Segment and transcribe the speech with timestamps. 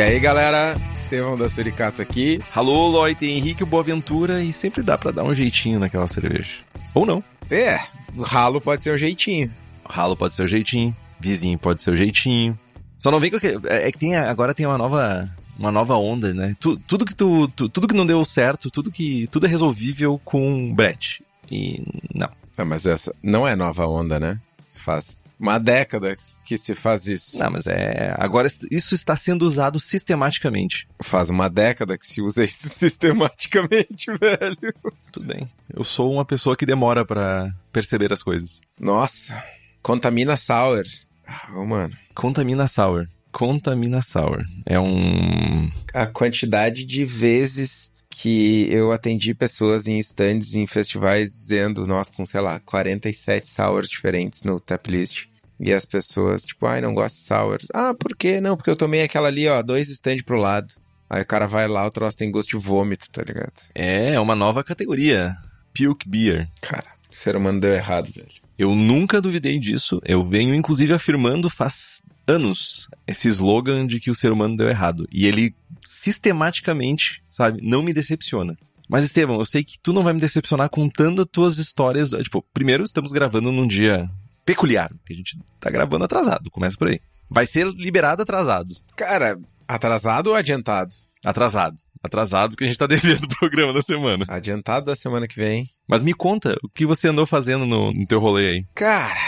[0.00, 0.80] E aí, galera?
[0.94, 2.40] Estevão da Suricato aqui.
[2.54, 6.54] Alô, Lloyd, tem Henrique Boaventura e sempre dá pra dar um jeitinho naquela cerveja.
[6.94, 7.22] Ou não.
[7.50, 7.78] É,
[8.16, 9.52] o ralo pode ser o jeitinho.
[9.84, 12.58] O ralo pode ser o jeitinho, vizinho pode ser o jeitinho.
[12.98, 13.58] Só não vem com aquele...
[13.66, 16.56] É que tem, agora tem uma nova uma nova onda, né?
[16.58, 20.18] Tu, tudo que tu, tu, tudo que não deu certo, tudo que tudo é resolvível
[20.24, 21.22] com Brett.
[21.52, 22.30] E não.
[22.56, 24.40] Ah, mas essa não é nova onda, né?
[24.70, 26.16] Faz uma década
[26.50, 27.38] que se faz isso.
[27.38, 28.12] Não, mas é.
[28.18, 30.88] Agora isso está sendo usado sistematicamente.
[31.00, 34.74] Faz uma década que se usa isso sistematicamente, velho.
[35.12, 35.48] Tudo bem.
[35.72, 38.60] Eu sou uma pessoa que demora para perceber as coisas.
[38.80, 39.40] Nossa.
[39.80, 40.82] Contamina Sour.
[41.24, 41.96] Ah, oh, mano.
[42.16, 43.06] Contamina Sour.
[43.30, 44.42] Contamina Sour.
[44.66, 45.70] É um.
[45.94, 52.26] A quantidade de vezes que eu atendi pessoas em stands, em festivais, dizendo, nossa, com,
[52.26, 55.29] sei lá, 47 sours diferentes no tap list.
[55.60, 57.58] E as pessoas, tipo, ai, não gosto de sour.
[57.74, 58.40] Ah, por quê?
[58.40, 60.72] Não, porque eu tomei aquela ali, ó, dois stands pro lado.
[61.08, 63.52] Aí o cara vai lá, o troço tem gosto de vômito, tá ligado?
[63.74, 65.36] É, é uma nova categoria.
[65.74, 66.48] Puke Beer.
[66.62, 68.40] Cara, o ser humano deu errado, velho.
[68.56, 70.00] Eu nunca duvidei disso.
[70.04, 75.06] Eu venho, inclusive, afirmando faz anos esse slogan de que o ser humano deu errado.
[75.10, 75.54] E ele
[75.84, 78.56] sistematicamente, sabe, não me decepciona.
[78.88, 82.10] Mas, Estevam, eu sei que tu não vai me decepcionar contando as tuas histórias.
[82.10, 84.10] Tipo, primeiro, estamos gravando num dia
[84.44, 87.00] peculiar, porque a gente tá gravando atrasado, começa por aí.
[87.28, 88.74] Vai ser liberado atrasado.
[88.96, 90.94] Cara, atrasado ou adiantado?
[91.24, 91.76] Atrasado.
[92.02, 94.24] Atrasado porque a gente tá devendo o programa da semana.
[94.28, 95.68] Adiantado da semana que vem.
[95.86, 98.64] Mas me conta, o que você andou fazendo no, no teu rolê aí?
[98.74, 99.20] Cara,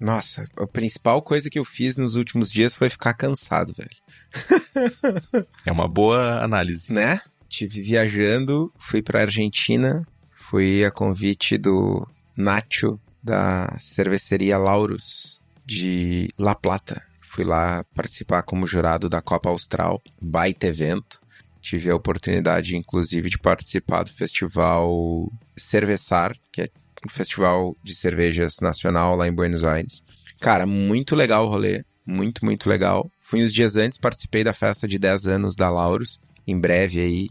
[0.00, 3.90] nossa, a principal coisa que eu fiz nos últimos dias foi ficar cansado, velho.
[5.66, 6.92] é uma boa análise.
[6.92, 7.20] Né?
[7.48, 12.06] Tive viajando, fui pra Argentina, fui a convite do
[12.36, 17.02] Nacho da cerveceria Laurus de La Plata.
[17.22, 21.20] Fui lá participar como jurado da Copa Austral, baita evento.
[21.60, 26.70] Tive a oportunidade, inclusive, de participar do festival Cerveçar, que é
[27.04, 30.02] um festival de cervejas nacional lá em Buenos Aires.
[30.40, 33.10] Cara, muito legal o rolê, muito, muito legal.
[33.20, 36.18] Fui uns dias antes, participei da festa de 10 anos da Laurus.
[36.46, 37.28] Em breve aí,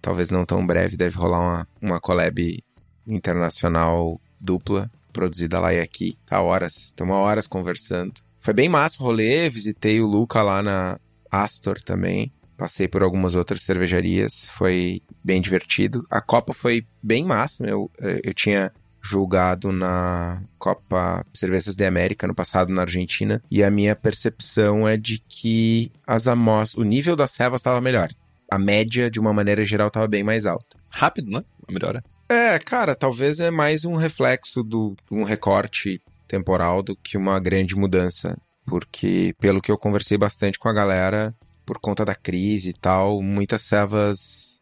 [0.00, 2.62] talvez não tão breve, deve rolar uma, uma collab
[3.06, 6.16] internacional dupla produzida lá e aqui.
[6.26, 8.14] Tá horas, estamos horas conversando.
[8.40, 10.98] Foi bem massa o rolê, visitei o Luca lá na
[11.30, 12.32] Astor também.
[12.56, 16.02] Passei por algumas outras cervejarias, foi bem divertido.
[16.10, 17.90] A Copa foi bem massa, eu,
[18.22, 18.70] eu tinha
[19.02, 24.96] julgado na Copa Cervejas de América no passado na Argentina e a minha percepção é
[24.96, 28.10] de que as amostras, o nível das cevas estava melhor.
[28.50, 30.76] A média, de uma maneira geral, estava bem mais alta.
[30.90, 31.42] Rápido, né?
[31.66, 32.04] A melhora.
[32.30, 37.74] É, cara, talvez é mais um reflexo do um recorte temporal do que uma grande
[37.74, 41.34] mudança, porque pelo que eu conversei bastante com a galera,
[41.66, 44.60] por conta da crise e tal, muitas servas,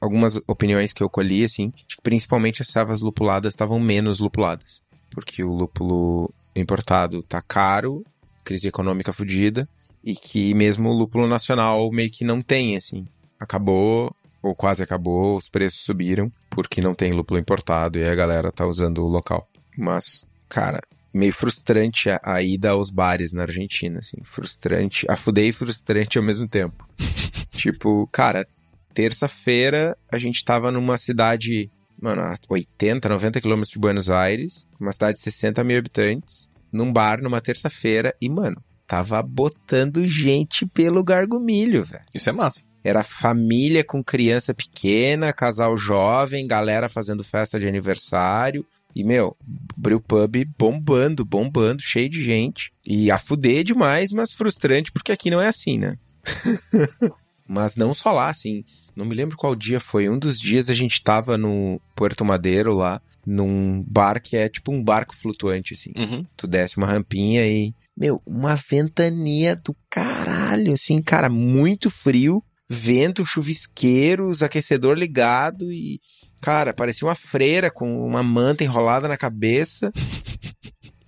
[0.00, 1.70] algumas opiniões que eu colhi assim,
[2.02, 8.02] principalmente as servas lupuladas estavam menos lupuladas, porque o lúpulo importado tá caro,
[8.42, 9.68] crise econômica fodida,
[10.02, 13.06] e que mesmo o lúpulo nacional meio que não tem assim.
[13.38, 18.52] Acabou ou quase acabou, os preços subiram, porque não tem lúpulo importado e a galera
[18.52, 19.48] tá usando o local.
[19.76, 20.82] Mas, cara,
[21.12, 26.24] meio frustrante a, a ida aos bares na Argentina, assim, frustrante, afudei e frustrante ao
[26.24, 26.86] mesmo tempo.
[27.50, 28.46] tipo, cara,
[28.92, 31.70] terça-feira a gente tava numa cidade,
[32.00, 36.92] mano, a 80, 90 quilômetros de Buenos Aires, uma cidade de 60 mil habitantes, num
[36.92, 42.04] bar numa terça-feira e, mano, tava botando gente pelo gargumilho, velho.
[42.14, 42.62] Isso é massa.
[42.84, 48.66] Era família com criança pequena, casal jovem, galera fazendo festa de aniversário.
[48.94, 49.36] E, meu,
[49.76, 52.72] Brew Pub bombando, bombando, cheio de gente.
[52.84, 55.96] E a fuder demais, mas frustrante, porque aqui não é assim, né?
[57.52, 58.64] Mas não só lá, assim.
[58.96, 60.08] Não me lembro qual dia foi.
[60.08, 64.72] Um dos dias a gente tava no Puerto Madeiro lá, num bar que é tipo
[64.72, 65.92] um barco flutuante, assim.
[65.96, 66.24] Uhum.
[66.36, 67.74] Tu desce uma rampinha e.
[67.96, 72.42] Meu, uma ventania do caralho, assim, cara, muito frio.
[72.74, 76.00] Vento, chuvisqueiros, aquecedor ligado e.
[76.40, 79.92] Cara, parecia uma freira com uma manta enrolada na cabeça.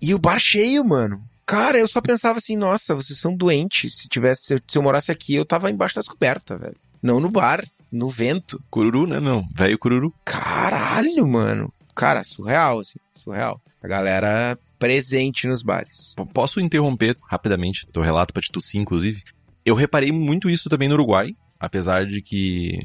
[0.01, 1.25] E o bar cheio, mano.
[1.47, 3.97] Cara, eu só pensava assim, nossa, vocês são doentes.
[3.99, 6.77] Se tivesse, se eu, se eu morasse aqui, eu tava embaixo das cobertas, velho.
[7.03, 8.63] Não no bar, no vento.
[8.71, 9.43] Cururu, né, meu?
[9.57, 10.15] Velho cururu.
[10.25, 11.73] Caralho, mano.
[11.95, 13.61] Cara, surreal, assim, surreal.
[13.83, 16.15] A galera presente nos bares.
[16.17, 19.21] P- Posso interromper rapidamente teu relato pra te tossir, inclusive?
[19.65, 21.35] Eu reparei muito isso também no Uruguai,
[21.65, 22.79] apesar de que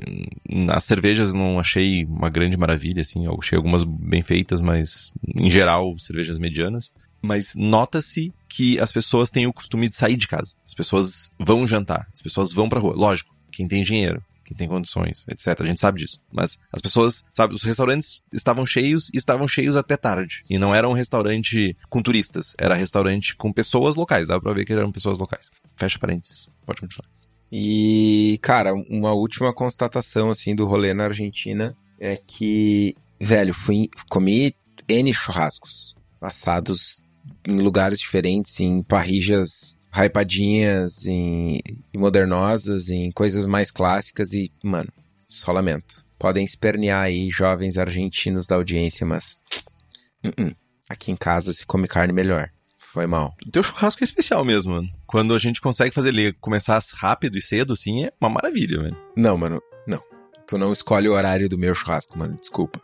[0.49, 5.49] nas cervejas não achei uma grande maravilha, assim, eu achei algumas bem feitas, mas em
[5.49, 6.93] geral cervejas medianas.
[7.21, 10.55] Mas nota-se que as pessoas têm o costume de sair de casa.
[10.65, 12.93] As pessoas vão jantar, as pessoas vão pra rua.
[12.95, 15.59] Lógico, quem tem dinheiro, quem tem condições, etc.
[15.59, 16.17] A gente sabe disso.
[16.31, 20.43] Mas as pessoas, sabe, os restaurantes estavam cheios e estavam cheios até tarde.
[20.49, 24.27] E não era um restaurante com turistas, era restaurante com pessoas locais.
[24.27, 25.51] Dava pra ver que eram pessoas locais.
[25.75, 26.47] Fecha parênteses.
[26.65, 27.18] Pode continuar.
[27.51, 34.53] E, cara, uma última constatação, assim, do rolê na Argentina é que, velho, fui, comi
[34.87, 37.01] N churrascos assados
[37.47, 41.59] em lugares diferentes, em parrijas hypadinhas, em,
[41.93, 44.91] em modernosas, em coisas mais clássicas e, mano,
[45.27, 46.05] só lamento.
[46.17, 49.37] Podem espernear aí jovens argentinos da audiência, mas
[50.23, 50.55] uh-uh.
[50.87, 52.51] aqui em casa se come carne melhor.
[52.91, 53.35] Foi mal.
[53.45, 54.89] O teu churrasco é especial mesmo, mano.
[55.05, 58.97] Quando a gente consegue fazer ele começar rápido e cedo, assim, é uma maravilha, velho.
[59.15, 60.01] Não, mano, não.
[60.47, 62.81] Tu não escolhe o horário do meu churrasco, mano, desculpa.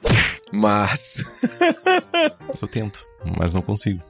[0.52, 1.40] Mas.
[2.62, 3.04] Eu tento,
[3.36, 4.02] mas não consigo.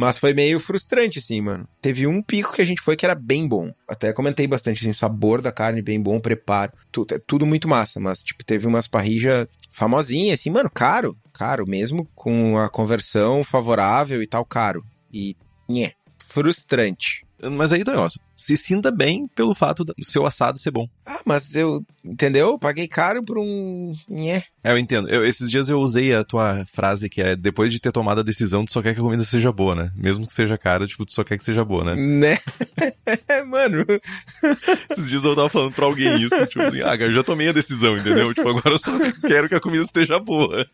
[0.00, 1.68] Mas foi meio frustrante, assim, mano.
[1.82, 3.72] Teve um pico que a gente foi que era bem bom.
[3.88, 6.72] Até comentei bastante, assim, o sabor da carne bem bom, preparo.
[6.92, 11.18] Tudo, é tudo muito massa, mas, tipo, teve umas parrijas famosinhas, assim, mano, caro.
[11.32, 14.84] Caro, mesmo com a conversão favorável e tal, caro.
[15.12, 15.36] E,
[15.68, 17.26] nhé, frustrante.
[17.40, 18.20] Mas aí tá negócio.
[18.34, 20.88] Se sinta bem pelo fato do seu assado ser bom.
[21.06, 22.48] Ah, mas eu, entendeu?
[22.48, 24.42] Eu paguei caro por um, nhé.
[24.64, 25.08] É, eu entendo.
[25.08, 28.24] Eu- esses dias eu usei a tua frase que é depois de ter tomado a
[28.24, 29.92] decisão, tu só quer que a comida seja boa, né?
[29.94, 31.94] Mesmo que seja cara, tipo, tu só quer que seja boa, né?
[31.94, 32.38] Né?
[33.46, 33.84] mano,
[34.90, 37.52] Esses dias eu tava falando pra alguém isso, tipo assim, ah, eu já tomei a
[37.52, 38.34] decisão, entendeu?
[38.34, 38.90] Tipo, agora eu só
[39.26, 40.66] quero que a comida esteja boa.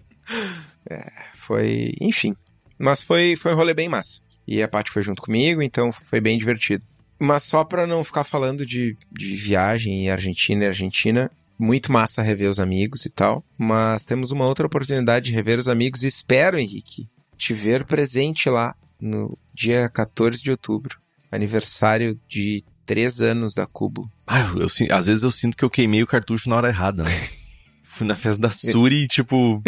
[1.34, 2.34] foi, enfim.
[2.78, 4.20] Mas foi, foi um rolê bem massa.
[4.46, 6.84] E a Paty foi junto comigo, então foi bem divertido.
[7.18, 12.22] Mas só pra não ficar falando de, de viagem e Argentina e Argentina, muito massa
[12.22, 13.44] rever os amigos e tal.
[13.56, 18.50] Mas temos uma outra oportunidade de rever os amigos e espero, Henrique, te ver presente
[18.50, 20.98] lá no dia 14 de outubro,
[21.30, 24.10] aniversário de três anos da Cubo.
[24.26, 27.02] Ah, eu, eu às vezes eu sinto que eu queimei o cartucho na hora errada,
[27.02, 27.10] né?
[27.84, 29.62] Fui na festa da Suri e, tipo.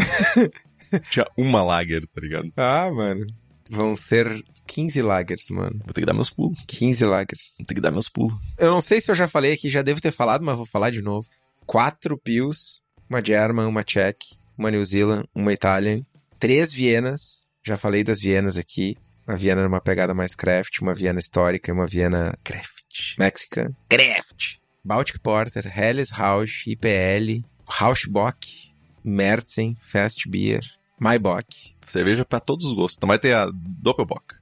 [1.10, 2.52] tinha uma lager, tá ligado?
[2.56, 3.24] Ah, mano.
[3.70, 5.80] Vão ser 15 lagers, mano.
[5.84, 6.58] Vou ter que dar meus pulos.
[6.66, 7.54] 15 lagers.
[7.58, 8.38] Vou ter que dar meus pulos.
[8.58, 10.90] Eu não sei se eu já falei aqui, já devo ter falado, mas vou falar
[10.90, 11.26] de novo.
[11.64, 14.18] Quatro Pils, uma German, uma Czech,
[14.56, 16.02] uma New Zealand, uma Italian,
[16.38, 17.48] três Vienas.
[17.64, 18.96] Já falei das Vienas aqui.
[19.26, 23.16] Uma Viena numa pegada mais craft, uma Viena histórica e uma Viena Craft.
[23.18, 23.74] Mexican.
[23.88, 24.58] Craft!
[24.84, 30.62] Baltic Porter, Helles Rausch, IPL, Rauschbock, Merzen, Fast Beer,
[30.98, 31.74] Maibock.
[31.86, 32.98] Cerveja pra todos os gostos.
[33.00, 34.36] Não vai ter a Doppelbock.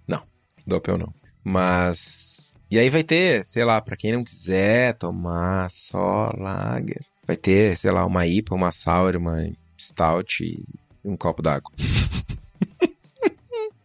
[0.67, 1.13] Doppel não.
[1.43, 2.55] Mas.
[2.71, 7.77] E aí vai ter, sei lá, pra quem não quiser tomar só lager, vai ter,
[7.77, 10.65] sei lá, uma IPA, uma sour, uma stout e
[11.05, 11.71] um copo d'água.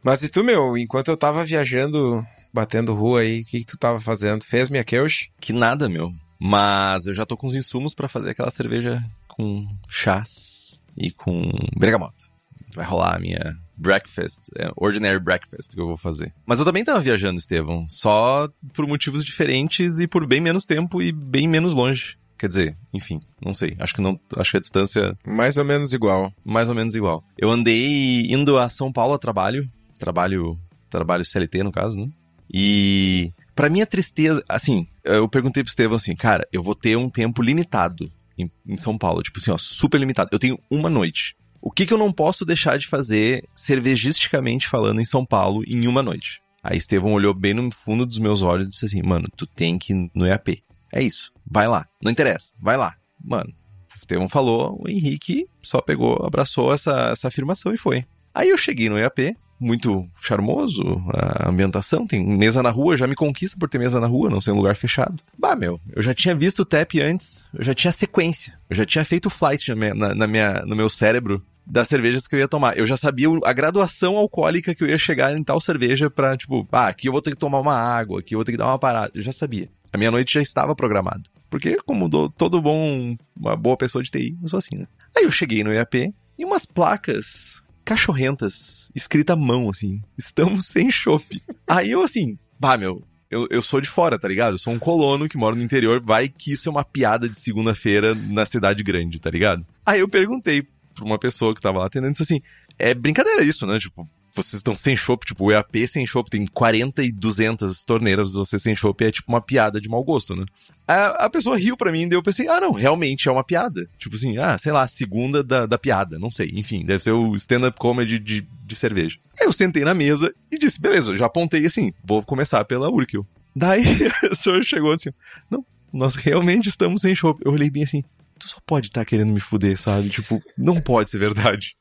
[0.01, 3.77] Mas e tu, meu, enquanto eu tava viajando, batendo rua aí, o que, que tu
[3.77, 4.45] tava fazendo?
[4.45, 5.29] Fez minha Kelch?
[5.39, 6.11] Que nada, meu.
[6.39, 11.41] Mas eu já tô com os insumos pra fazer aquela cerveja com chás e com
[11.77, 12.28] bergamota.
[12.75, 16.33] Vai rolar a minha breakfast, é, ordinary breakfast que eu vou fazer.
[16.45, 21.01] Mas eu também tava viajando, Estevão, só por motivos diferentes e por bem menos tempo
[21.01, 22.17] e bem menos longe.
[22.37, 23.75] Quer dizer, enfim, não sei.
[23.79, 26.31] Acho que não, acho que a distância Mais ou menos igual.
[26.45, 27.23] mais ou menos igual.
[27.37, 30.57] Eu andei indo a São Paulo a trabalho, trabalho,
[30.89, 32.07] trabalho CLT no caso, né?
[32.51, 37.09] E pra minha tristeza, assim, eu perguntei pro Estevão assim, cara, eu vou ter um
[37.09, 40.29] tempo limitado em, em São Paulo, tipo assim, ó, super limitado.
[40.31, 41.35] Eu tenho uma noite.
[41.61, 45.87] O que que eu não posso deixar de fazer cervegisticamente falando em São Paulo em
[45.87, 46.41] uma noite?
[46.63, 49.77] Aí Estevão olhou bem no fundo dos meus olhos e disse assim, mano, tu tem
[49.77, 50.63] que ir no EAP.
[50.91, 51.31] É isso.
[51.45, 51.85] Vai lá.
[52.01, 52.51] Não interessa.
[52.59, 52.95] Vai lá.
[53.23, 53.53] Mano,
[53.95, 58.05] Estevão falou, o Henrique só pegou, abraçou essa, essa afirmação e foi.
[58.33, 60.81] Aí eu cheguei no EAP, muito charmoso,
[61.13, 64.41] a ambientação, tem mesa na rua, já me conquista por ter mesa na rua, não
[64.41, 65.21] ser um lugar fechado.
[65.37, 68.85] Bah, meu, eu já tinha visto o TAP antes, eu já tinha sequência, eu já
[68.85, 72.77] tinha feito flight na, na minha, no meu cérebro das cervejas que eu ia tomar.
[72.77, 76.67] Eu já sabia a graduação alcoólica que eu ia chegar em tal cerveja pra, tipo,
[76.71, 78.65] ah, aqui eu vou ter que tomar uma água, aqui eu vou ter que dar
[78.65, 79.11] uma parada.
[79.13, 79.69] Eu já sabia.
[79.93, 81.21] A minha noite já estava programada.
[81.49, 84.87] Porque, como do, todo bom, uma boa pessoa de TI, eu sou assim, né?
[85.15, 89.99] Aí eu cheguei no IAP e umas placas cachorrentas, escrita à mão, assim.
[90.15, 91.41] Estamos sem chopp.
[91.67, 94.53] Aí eu, assim, bah, meu, eu, eu sou de fora, tá ligado?
[94.53, 97.41] Eu sou um colono que mora no interior, vai que isso é uma piada de
[97.41, 99.65] segunda-feira na cidade grande, tá ligado?
[99.83, 102.41] Aí eu perguntei pra uma pessoa que tava lá atendendo, disse assim,
[102.77, 103.79] é brincadeira isso, né?
[103.79, 104.07] Tipo,
[104.43, 108.57] vocês estão sem chopp, tipo, o EAP sem chopp, tem 40 e 200 torneiras, você
[108.57, 110.45] sem chopp é tipo uma piada de mau gosto, né?
[110.87, 113.87] A, a pessoa riu pra mim e eu pensei, ah, não, realmente é uma piada.
[113.97, 116.51] Tipo assim, ah, sei lá, segunda da, da piada, não sei.
[116.55, 119.17] Enfim, deve ser o stand-up comedy de, de cerveja.
[119.39, 123.25] Aí eu sentei na mesa e disse, beleza, já apontei assim, vou começar pela Urkel.
[123.55, 123.83] Daí
[124.23, 125.11] a pessoa chegou assim,
[125.49, 127.41] não, nós realmente estamos sem chopp.
[127.45, 128.03] Eu olhei bem assim,
[128.39, 130.09] tu só pode estar tá querendo me fuder, sabe?
[130.09, 131.75] Tipo, não pode ser verdade.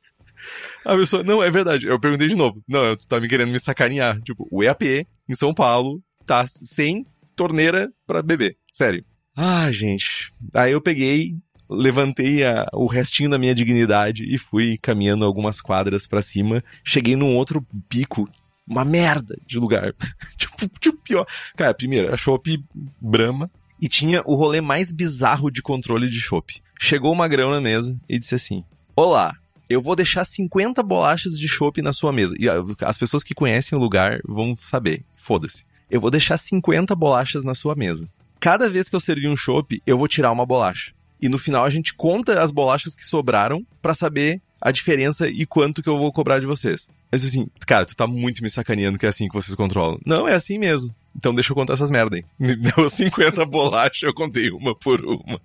[0.85, 1.87] A pessoa, não, é verdade.
[1.87, 2.63] Eu perguntei de novo.
[2.69, 4.21] Não, tu tá me querendo me sacanear.
[4.23, 8.57] Tipo, o EAP, em São Paulo, tá sem torneira para beber.
[8.73, 9.05] Sério.
[9.37, 10.33] Ah, gente.
[10.55, 11.37] Aí eu peguei,
[11.71, 16.63] levantei a, o restinho da minha dignidade e fui caminhando algumas quadras para cima.
[16.83, 18.29] Cheguei num outro pico,
[18.67, 19.95] uma merda de lugar.
[20.37, 21.27] tipo, tipo, pior.
[21.57, 22.63] Cara, primeiro, a Chopp
[23.01, 23.51] Brahma
[23.81, 26.61] e tinha o rolê mais bizarro de controle de chopp.
[26.79, 28.65] Chegou o magrão na mesa e disse assim:
[28.95, 29.35] Olá,
[29.69, 32.35] eu vou deixar 50 bolachas de chopp na sua mesa.
[32.39, 32.47] E
[32.85, 35.05] as pessoas que conhecem o lugar vão saber.
[35.15, 35.65] Foda-se.
[35.91, 38.09] Eu vou deixar 50 bolachas na sua mesa.
[38.41, 40.93] Cada vez que eu servir um chopp, eu vou tirar uma bolacha.
[41.21, 45.47] E no final a gente conta as bolachas que sobraram para saber a diferença e
[45.47, 46.89] quanto que eu vou cobrar de vocês.
[47.11, 49.99] Eu disse assim, cara, tu tá muito me sacaneando que é assim que vocês controlam.
[50.05, 50.95] Não, é assim mesmo.
[51.17, 52.25] Então deixa eu contar essas merda aí.
[52.39, 55.41] Me deu 50 bolachas, eu contei uma por uma.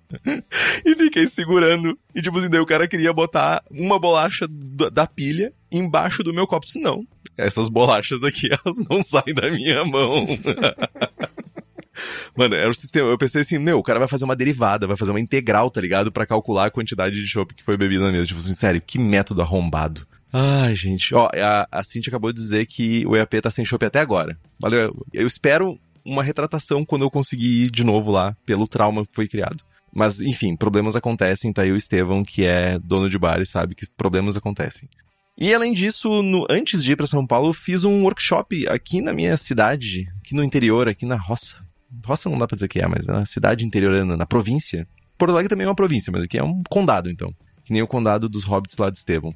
[0.84, 1.98] e fiquei segurando.
[2.14, 4.46] E tipo assim, daí o cara queria botar uma bolacha
[4.92, 6.66] da pilha embaixo do meu copo.
[6.76, 7.04] não,
[7.36, 10.26] essas bolachas aqui, elas não saem da minha mão.
[12.36, 13.08] Mano, era o sistema.
[13.08, 15.80] Eu pensei assim, meu, o cara vai fazer uma derivada, vai fazer uma integral, tá
[15.80, 16.10] ligado?
[16.10, 18.26] para calcular a quantidade de chopp que foi bebida na mesa.
[18.26, 20.06] Tipo assim, sério, que método arrombado.
[20.36, 21.14] Ai, gente.
[21.14, 24.36] Ó, a, a Cintia acabou de dizer que o EAP tá sem chopp até agora.
[24.60, 24.92] Valeu.
[25.12, 29.28] Eu espero uma retratação quando eu conseguir ir de novo lá, pelo trauma que foi
[29.28, 29.62] criado.
[29.94, 33.76] Mas, enfim, problemas acontecem, tá aí o Estevão, que é dono de bar e sabe
[33.76, 34.88] que problemas acontecem.
[35.38, 39.12] E além disso, no, antes de ir para São Paulo, fiz um workshop aqui na
[39.12, 41.58] minha cidade, aqui no interior, aqui na roça.
[42.04, 44.84] Roça não dá pra dizer que é, mas na cidade interiorana, na província.
[45.16, 47.32] Porto Alegre também é uma província, mas aqui é um condado, então.
[47.64, 49.32] Que nem o condado dos hobbits lá de Estevão.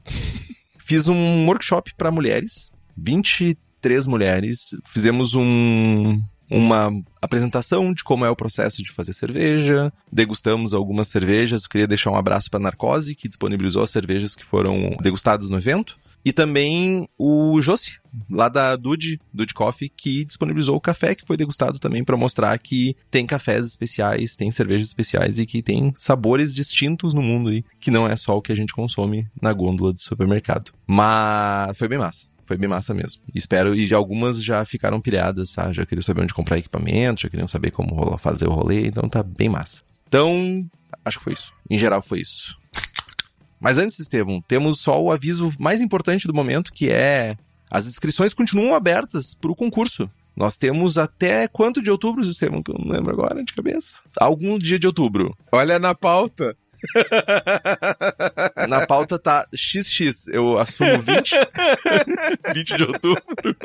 [0.88, 4.75] Fiz um workshop para mulheres, 23 mulheres.
[4.87, 6.18] Fizemos um,
[6.50, 6.90] uma
[7.21, 11.64] apresentação de como é o processo de fazer cerveja, degustamos algumas cervejas.
[11.64, 15.59] Eu queria deixar um abraço para Narcose, que disponibilizou as cervejas que foram degustadas no
[15.59, 15.99] evento.
[16.25, 17.99] E também o Josi,
[18.31, 22.59] lá da Dude, Dude Coffee, que disponibilizou o café que foi degustado também para mostrar
[22.59, 27.65] que tem cafés especiais, tem cervejas especiais e que tem sabores distintos no mundo aí,
[27.81, 30.73] que não é só o que a gente consome na gôndola do supermercado.
[30.87, 33.21] Mas foi bem massa foi bem massa mesmo.
[33.35, 35.71] Espero, e algumas já ficaram pilhadas, tá?
[35.71, 39.23] Já queriam saber onde comprar equipamento, já queriam saber como fazer o rolê, então tá
[39.23, 39.83] bem massa.
[40.09, 40.67] Então,
[41.05, 41.53] acho que foi isso.
[41.69, 42.58] Em geral, foi isso.
[43.61, 47.37] Mas antes, Estevam, temos só o aviso mais importante do momento, que é
[47.71, 50.11] as inscrições continuam abertas para o concurso.
[50.37, 52.62] Nós temos até quanto de outubro, Estevam?
[52.62, 54.00] Que eu não lembro agora de cabeça.
[54.17, 55.37] Algum dia de outubro.
[55.50, 56.57] Olha na pauta.
[58.69, 61.35] Na pauta tá XX, eu assumo 20.
[62.55, 63.57] 20 de outubro.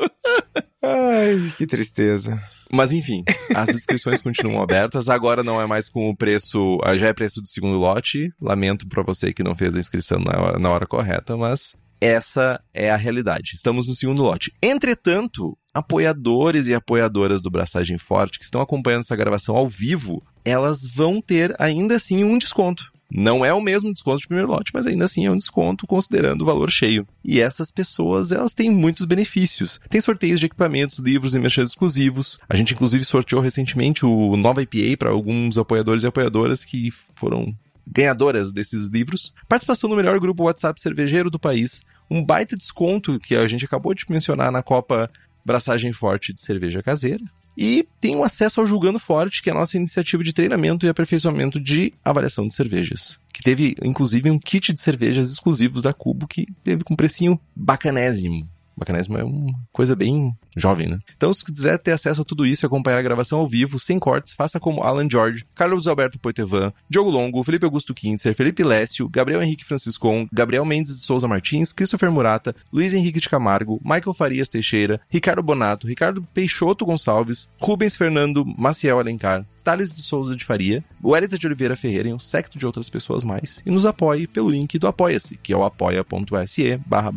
[0.82, 2.42] Ai, que tristeza.
[2.72, 3.22] Mas enfim,
[3.54, 5.08] as inscrições continuam abertas.
[5.08, 6.78] Agora não é mais com o preço.
[6.82, 8.30] Ah, já é preço do segundo lote.
[8.40, 12.60] Lamento para você que não fez a inscrição na hora, na hora correta, mas essa
[12.72, 13.52] é a realidade.
[13.54, 14.52] Estamos no segundo lote.
[14.62, 20.80] Entretanto, apoiadores e apoiadoras do Braçagem Forte que estão acompanhando essa gravação ao vivo, elas
[20.86, 22.84] vão ter ainda assim um desconto.
[23.16, 26.42] Não é o mesmo desconto de primeiro lote, mas ainda assim é um desconto considerando
[26.42, 27.06] o valor cheio.
[27.24, 29.80] E essas pessoas, elas têm muitos benefícios.
[29.88, 32.40] Tem sorteios de equipamentos, livros e merchandising exclusivos.
[32.48, 37.54] A gente inclusive sorteou recentemente o Nova IPA para alguns apoiadores e apoiadoras que foram
[37.86, 39.32] ganhadoras desses livros.
[39.48, 41.82] Participação no melhor grupo WhatsApp cervejeiro do país.
[42.10, 45.08] Um baita desconto que a gente acabou de mencionar na Copa
[45.44, 47.24] Braçagem Forte de Cerveja Caseira.
[47.56, 50.88] E tem um acesso ao Julgando Forte, que é a nossa iniciativa de treinamento e
[50.88, 53.18] aperfeiçoamento de avaliação de cervejas.
[53.32, 57.38] Que teve, inclusive, um kit de cervejas exclusivos da Cubo que teve com um precinho
[57.54, 58.48] bacanésimo.
[58.76, 60.98] Bacanésimo é uma coisa bem jovem, né?
[61.16, 63.98] Então, se quiser ter acesso a tudo isso e acompanhar a gravação ao vivo, sem
[63.98, 69.08] cortes, faça como Alan George, Carlos Alberto Poitevin, Diogo Longo, Felipe Augusto Kinzer, Felipe Lécio,
[69.08, 74.14] Gabriel Henrique Franciscon, Gabriel Mendes de Souza Martins, Christopher Murata, Luiz Henrique de Camargo, Michael
[74.14, 80.44] Farias Teixeira, Ricardo Bonato, Ricardo Peixoto Gonçalves, Rubens Fernando Maciel Alencar, Thales de Souza de
[80.44, 84.26] Faria, Elita de Oliveira Ferreira e um secto de outras pessoas mais, e nos apoie
[84.26, 87.10] pelo link do Apoia-se, que é o apoia.se barra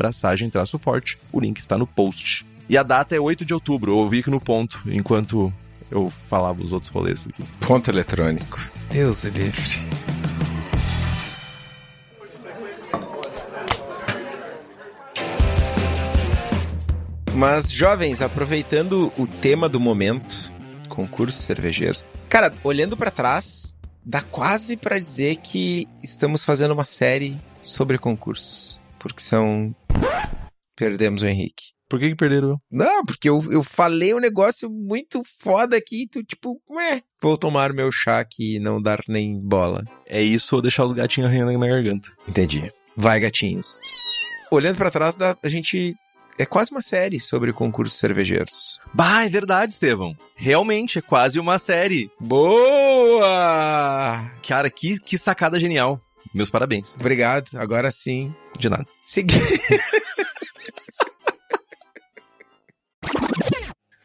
[0.79, 1.19] forte.
[1.31, 2.45] O link está no post.
[2.69, 5.53] E a data é 8 de outubro, eu ouvi aqui no ponto, enquanto
[5.89, 7.41] eu falava os outros rolês aqui.
[7.65, 8.59] Ponto eletrônico.
[8.91, 9.63] Deus o livre.
[17.33, 20.51] Mas, jovens, aproveitando o tema do momento,
[20.89, 22.03] concursos cervejeiros.
[22.27, 28.77] Cara, olhando para trás, dá quase para dizer que estamos fazendo uma série sobre concursos.
[28.99, 29.73] Porque são.
[30.75, 31.76] Perdemos o Henrique.
[31.89, 32.59] Por que, que perderam?
[32.69, 37.71] Não, porque eu, eu falei um negócio muito foda aqui, tu tipo, ué, vou tomar
[37.73, 39.83] meu chá aqui e não dar nem bola.
[40.05, 42.09] É isso ou deixar os gatinhos arranhando na garganta.
[42.27, 42.69] Entendi.
[42.95, 43.79] Vai, gatinhos.
[44.51, 45.95] Olhando para trás, dá, a gente
[46.37, 48.79] é quase uma série sobre concursos cervejeiros.
[48.93, 50.15] Bah, é verdade, Estevão.
[50.35, 52.11] Realmente, é quase uma série.
[52.19, 53.27] Boa!
[54.47, 55.99] Cara, que, que sacada genial.
[56.33, 56.93] Meus parabéns.
[56.99, 58.33] Obrigado, agora sim.
[58.59, 58.85] De nada.
[59.05, 59.35] Segui...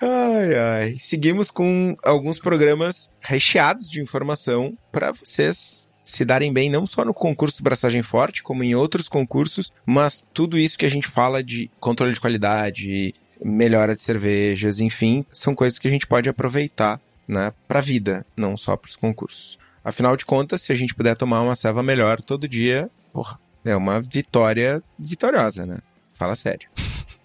[0.02, 0.96] ai, ai.
[0.98, 7.14] Seguimos com alguns programas recheados de informação para vocês se darem bem não só no
[7.14, 11.70] concurso Braçagem Forte, como em outros concursos, mas tudo isso que a gente fala de
[11.78, 17.52] controle de qualidade, melhora de cervejas, enfim, são coisas que a gente pode aproveitar, né,
[17.68, 19.58] para a vida, não só para os concursos.
[19.84, 23.74] Afinal de contas, se a gente puder tomar uma ceva melhor todo dia, porra, é
[23.76, 25.78] uma vitória vitoriosa, né?
[26.12, 26.68] Fala sério.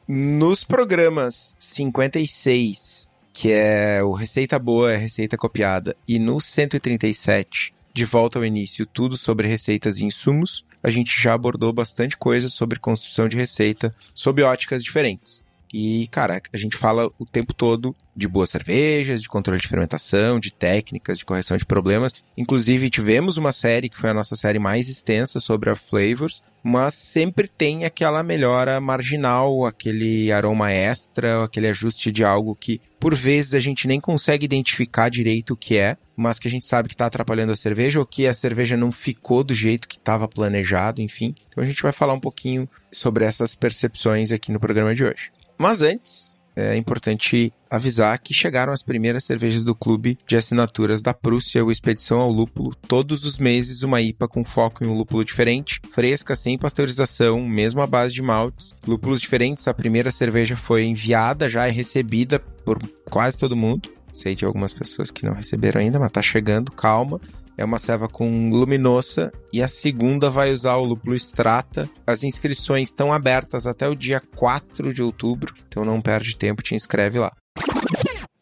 [0.09, 8.05] Nos programas 56, que é o Receita Boa, é Receita Copiada, e no 137, de
[8.05, 12.79] volta ao início, tudo sobre receitas e insumos, a gente já abordou bastante coisa sobre
[12.79, 15.43] construção de receita sob óticas diferentes.
[15.73, 20.39] E, cara, a gente fala o tempo todo de boas cervejas, de controle de fermentação,
[20.39, 22.13] de técnicas, de correção de problemas.
[22.35, 26.95] Inclusive, tivemos uma série que foi a nossa série mais extensa sobre a flavors, mas
[26.95, 33.53] sempre tem aquela melhora marginal, aquele aroma extra, aquele ajuste de algo que, por vezes,
[33.53, 36.95] a gente nem consegue identificar direito o que é, mas que a gente sabe que
[36.95, 41.01] está atrapalhando a cerveja ou que a cerveja não ficou do jeito que estava planejado,
[41.01, 41.35] enfim.
[41.47, 45.31] Então a gente vai falar um pouquinho sobre essas percepções aqui no programa de hoje.
[45.57, 51.13] Mas antes, é importante avisar que chegaram as primeiras cervejas do clube de assinaturas da
[51.13, 52.75] Prússia, o Expedição ao Lúpulo.
[52.87, 57.81] Todos os meses, uma IPA com foco em um lúpulo diferente, fresca, sem pasteurização, mesmo
[57.81, 58.73] à base de maltes.
[58.87, 63.89] Lúpulos diferentes, a primeira cerveja foi enviada, já é recebida por quase todo mundo.
[64.11, 67.21] Sei de algumas pessoas que não receberam ainda, mas tá chegando, calma
[67.57, 71.89] é uma ceva com luminosa e a segunda vai usar o lúpulo Strata.
[72.05, 76.75] As inscrições estão abertas até o dia 4 de outubro, então não perde tempo, te
[76.75, 77.33] inscreve lá.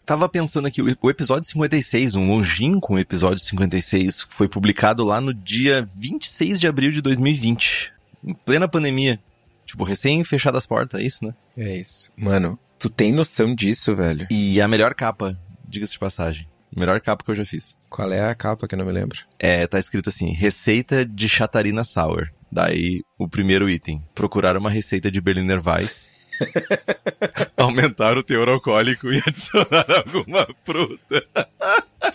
[0.06, 5.88] Tava pensando aqui, o episódio 56, um longínquo episódio 56, foi publicado lá no dia
[5.96, 7.92] 26 de abril de 2020,
[8.24, 9.20] em plena pandemia.
[9.66, 11.34] Tipo, recém fechado as portas, é isso, né?
[11.58, 12.12] É isso.
[12.16, 14.28] Mano, tu tem noção disso, velho?
[14.30, 15.36] E a melhor capa,
[15.68, 16.48] diga-se de passagem.
[16.76, 17.78] Melhor capa que eu já fiz.
[17.90, 19.20] Qual é a capa que eu não me lembro?
[19.40, 22.30] É, tá escrito assim: receita de chatarina sour.
[22.52, 26.10] Daí, o primeiro item: procurar uma receita de Berliner Weiss.
[27.56, 31.26] aumentar o teor alcoólico e adicionar alguma fruta.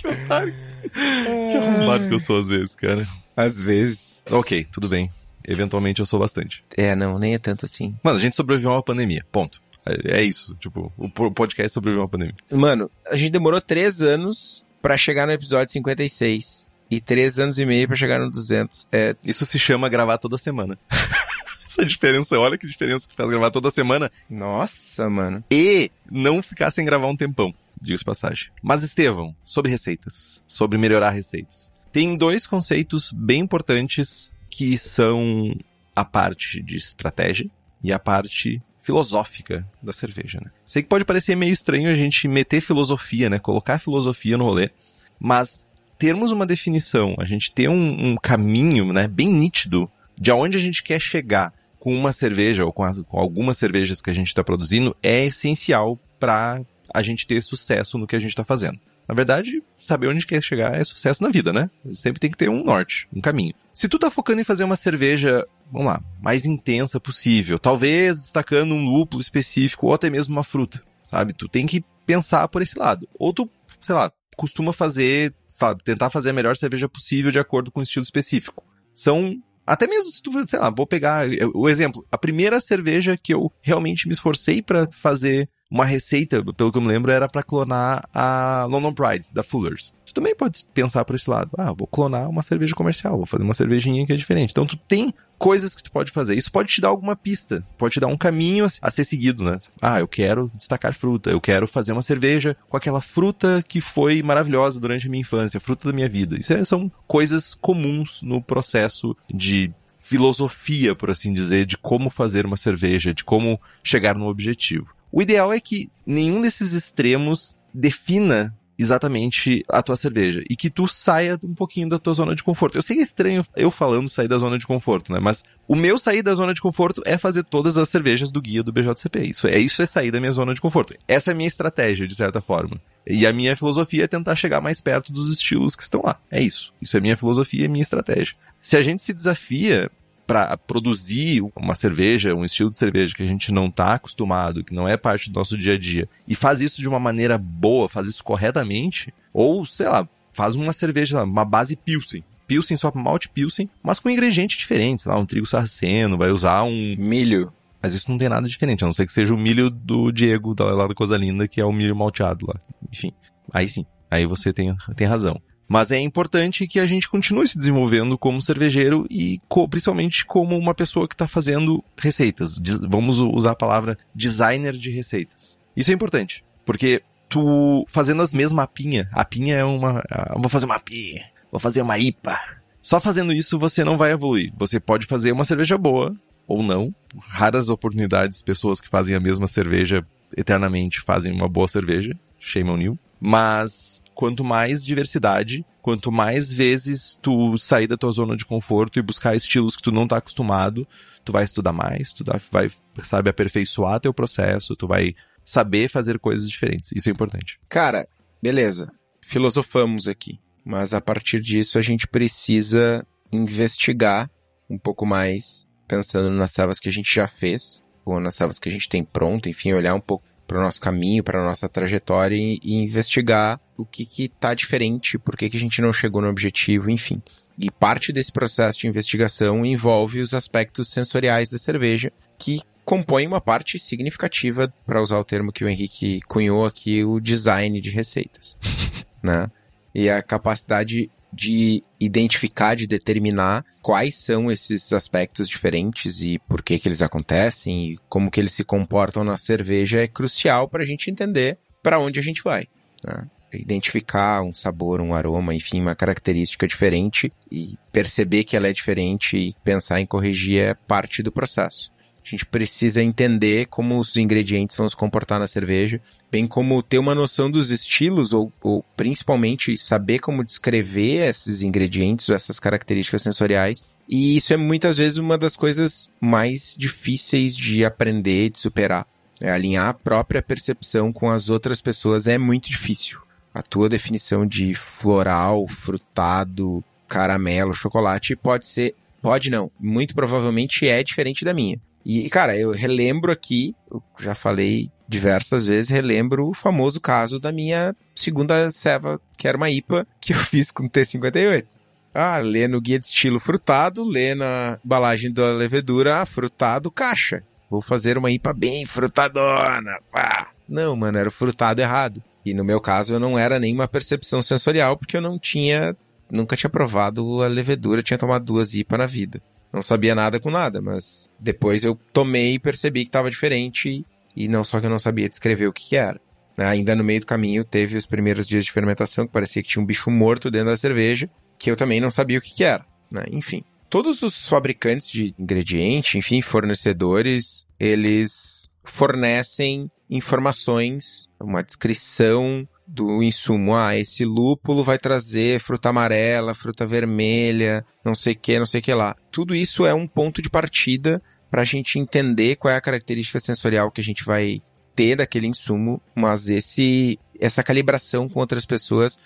[0.00, 0.54] que otário.
[0.92, 3.06] Que arrombado que eu sou às vezes, cara.
[3.36, 4.24] Às vezes.
[4.30, 5.10] Ok, tudo bem.
[5.46, 6.64] Eventualmente eu sou bastante.
[6.76, 7.94] É, não, nem é tanto assim.
[8.02, 9.24] Mano, a gente sobreviveu a uma pandemia.
[9.30, 9.60] Ponto.
[9.84, 12.34] É, é isso, tipo, o podcast sobreviveu uma pandemia.
[12.50, 16.70] Mano, a gente demorou três anos para chegar no episódio 56.
[16.90, 18.86] E três anos e meio para chegar no 200.
[18.92, 19.16] É...
[19.24, 20.78] Isso se chama gravar toda semana.
[21.66, 24.12] Essa diferença, olha que diferença que faz gravar toda semana.
[24.28, 25.42] Nossa, mano.
[25.50, 28.50] E não ficar sem gravar um tempão, diga passagem.
[28.62, 31.72] Mas, Estevão, sobre receitas, sobre melhorar receitas.
[31.90, 35.56] Tem dois conceitos bem importantes que são
[35.96, 37.50] a parte de estratégia
[37.82, 40.50] e a parte filosófica da cerveja, né?
[40.66, 43.38] Sei que pode parecer meio estranho a gente meter filosofia, né?
[43.38, 44.70] Colocar filosofia no rolê,
[45.18, 45.66] mas
[45.96, 50.60] termos uma definição, a gente ter um, um caminho, né, bem nítido de aonde a
[50.60, 54.42] gente quer chegar com uma cerveja ou com, com algumas cervejas que a gente está
[54.42, 56.60] produzindo é essencial para
[56.92, 58.80] a gente ter sucesso no que a gente está fazendo.
[59.08, 61.70] Na verdade, saber onde quer chegar é sucesso na vida, né?
[61.94, 63.54] Sempre tem que ter um norte, um caminho.
[63.72, 68.74] Se tu tá focando em fazer uma cerveja, vamos lá, mais intensa possível, talvez destacando
[68.74, 71.32] um lúpulo específico ou até mesmo uma fruta, sabe?
[71.32, 73.08] Tu tem que pensar por esse lado.
[73.18, 77.70] Ou tu, sei lá, costuma fazer, sabe, tentar fazer a melhor cerveja possível de acordo
[77.70, 78.62] com um estilo específico.
[78.94, 79.36] São
[79.66, 83.50] até mesmo se tu, sei lá, vou pegar o exemplo, a primeira cerveja que eu
[83.62, 88.06] realmente me esforcei para fazer uma receita, pelo que eu me lembro, era para clonar
[88.12, 89.90] a London Pride, da Fuller's.
[90.04, 91.50] Tu também pode pensar por esse lado.
[91.56, 94.50] Ah, vou clonar uma cerveja comercial, vou fazer uma cervejinha que é diferente.
[94.50, 96.36] Então tu tem coisas que tu pode fazer.
[96.36, 99.56] Isso pode te dar alguma pista, pode te dar um caminho a ser seguido, né?
[99.80, 104.22] Ah, eu quero destacar fruta, eu quero fazer uma cerveja com aquela fruta que foi
[104.22, 106.38] maravilhosa durante a minha infância, fruta da minha vida.
[106.38, 112.44] Isso é, são coisas comuns no processo de filosofia, por assim dizer, de como fazer
[112.44, 114.86] uma cerveja, de como chegar no objetivo.
[115.12, 120.88] O ideal é que nenhum desses extremos defina exatamente a tua cerveja e que tu
[120.88, 122.76] saia um pouquinho da tua zona de conforto.
[122.76, 125.20] Eu sei que é estranho eu falando sair da zona de conforto, né?
[125.20, 128.62] Mas o meu sair da zona de conforto é fazer todas as cervejas do guia
[128.62, 129.24] do BJCP.
[129.24, 130.94] Isso é isso é sair da minha zona de conforto.
[131.06, 132.80] Essa é a minha estratégia de certa forma.
[133.06, 136.18] E a minha filosofia é tentar chegar mais perto dos estilos que estão lá.
[136.30, 136.72] É isso.
[136.80, 138.34] Isso é minha filosofia, é minha estratégia.
[138.60, 139.90] Se a gente se desafia
[140.32, 144.72] para produzir uma cerveja, um estilo de cerveja que a gente não está acostumado, que
[144.72, 147.86] não é parte do nosso dia a dia, e faz isso de uma maneira boa,
[147.86, 152.24] faz isso corretamente, ou, sei lá, faz uma cerveja, uma base Pilsen.
[152.46, 156.96] Pilsen só malte Pilsen, mas com ingredientes diferentes, lá, um trigo sarraceno, vai usar um...
[156.96, 157.52] Milho.
[157.82, 160.54] Mas isso não tem nada diferente, a não ser que seja o milho do Diego,
[160.54, 162.54] da, lá da Coisa Linda, que é o milho malteado lá.
[162.90, 163.12] Enfim,
[163.52, 165.38] aí sim, aí você tem, tem razão.
[165.72, 170.54] Mas é importante que a gente continue se desenvolvendo como cervejeiro e co principalmente como
[170.54, 172.60] uma pessoa que está fazendo receitas.
[172.82, 175.58] Vamos usar a palavra designer de receitas.
[175.74, 180.02] Isso é importante, porque tu fazendo as mesmas mapinha, a pinha é uma,
[180.36, 182.38] vou fazer uma pinha, vou fazer uma IPA.
[182.82, 184.52] Só fazendo isso você não vai evoluir.
[184.58, 186.14] Você pode fazer uma cerveja boa
[186.46, 186.94] ou não.
[187.28, 190.04] Raras oportunidades, pessoas que fazem a mesma cerveja
[190.36, 192.14] eternamente fazem uma boa cerveja.
[192.38, 192.98] Shame on you.
[193.18, 199.02] Mas quanto mais diversidade, quanto mais vezes tu sair da tua zona de conforto e
[199.02, 200.86] buscar estilos que tu não tá acostumado,
[201.24, 202.68] tu vai estudar mais, tu vai,
[203.02, 206.92] sabe, aperfeiçoar teu processo, tu vai saber fazer coisas diferentes.
[206.92, 207.58] Isso é importante.
[207.68, 208.06] Cara,
[208.42, 208.92] beleza.
[209.24, 210.38] Filosofamos aqui.
[210.64, 214.30] Mas a partir disso a gente precisa investigar
[214.70, 218.68] um pouco mais, pensando nas servas que a gente já fez, ou nas servas que
[218.68, 221.68] a gente tem pronto, enfim, olhar um pouco para o nosso caminho, para a nossa
[221.68, 225.92] trajetória e, e, investigar o que que tá diferente, por que que a gente não
[225.92, 227.22] chegou no objetivo, enfim.
[227.58, 233.40] E parte desse processo de investigação envolve os aspectos sensoriais da cerveja, que compõem uma
[233.40, 238.56] parte significativa, para usar o termo que o Henrique cunhou aqui, o design de receitas,
[239.22, 239.50] né?
[239.94, 246.78] E a capacidade de identificar, de determinar quais são esses aspectos diferentes e por que
[246.78, 250.86] que eles acontecem e como que eles se comportam na cerveja é crucial para a
[250.86, 252.64] gente entender para onde a gente vai.
[253.04, 253.26] Né?
[253.54, 259.36] Identificar um sabor, um aroma, enfim, uma característica diferente e perceber que ela é diferente
[259.36, 261.91] e pensar em corrigir é parte do processo.
[262.24, 266.98] A gente precisa entender como os ingredientes vão se comportar na cerveja, bem como ter
[266.98, 273.82] uma noção dos estilos, ou, ou principalmente saber como descrever esses ingredientes, essas características sensoriais.
[274.08, 279.06] E isso é muitas vezes uma das coisas mais difíceis de aprender, de superar.
[279.40, 283.20] É alinhar a própria percepção com as outras pessoas é muito difícil.
[283.52, 291.02] A tua definição de floral, frutado, caramelo, chocolate pode ser, pode não, muito provavelmente é
[291.02, 291.78] diferente da minha.
[292.04, 297.52] E, cara, eu relembro aqui, eu já falei diversas vezes, relembro o famoso caso da
[297.52, 301.66] minha segunda ceva, que era uma IPA, que eu fiz com T58.
[302.14, 307.42] Ah, lê no guia de estilo frutado, lê na embalagem da levedura, ah, frutado caixa.
[307.70, 309.98] Vou fazer uma IPA bem frutadona.
[310.10, 310.48] Pá.
[310.68, 312.22] Não, mano, era o frutado errado.
[312.44, 315.96] E no meu caso eu não era nenhuma percepção sensorial, porque eu não tinha,
[316.30, 320.50] nunca tinha provado a levedura, tinha tomado duas IPA na vida não sabia nada com
[320.50, 324.04] nada, mas depois eu tomei e percebi que estava diferente
[324.36, 326.20] e não só que eu não sabia descrever o que, que era.
[326.58, 329.82] Ainda no meio do caminho teve os primeiros dias de fermentação que parecia que tinha
[329.82, 332.84] um bicho morto dentro da cerveja, que eu também não sabia o que, que era.
[333.12, 333.24] Né?
[333.30, 343.74] Enfim, todos os fabricantes de ingrediente, enfim, fornecedores, eles fornecem informações, uma descrição do insumo.
[343.76, 348.80] Ah, esse lúpulo vai trazer fruta amarela, fruta vermelha, não sei o que, não sei
[348.80, 349.16] o que lá.
[349.30, 353.38] Tudo isso é um ponto de partida para a gente entender qual é a característica
[353.38, 354.62] sensorial que a gente vai
[354.94, 359.18] ter daquele insumo, mas esse essa calibração com outras pessoas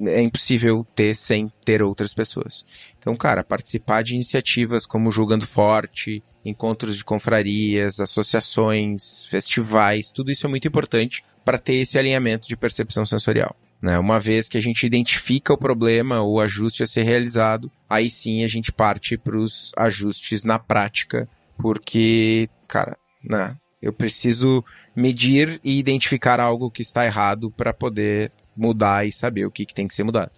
[0.00, 2.64] é impossível ter sem ter outras pessoas.
[2.98, 10.46] Então, cara, participar de iniciativas como Julgando Forte, encontros de confrarias, associações, festivais, tudo isso
[10.46, 13.56] é muito importante para ter esse alinhamento de percepção sensorial.
[13.80, 13.98] Né?
[13.98, 18.44] Uma vez que a gente identifica o problema, o ajuste a ser realizado, aí sim
[18.44, 21.28] a gente parte para os ajustes na prática,
[21.58, 23.56] porque, cara, né?
[23.80, 29.50] Eu preciso medir e identificar algo que está errado para poder mudar e saber o
[29.50, 30.32] que, que tem que ser mudado.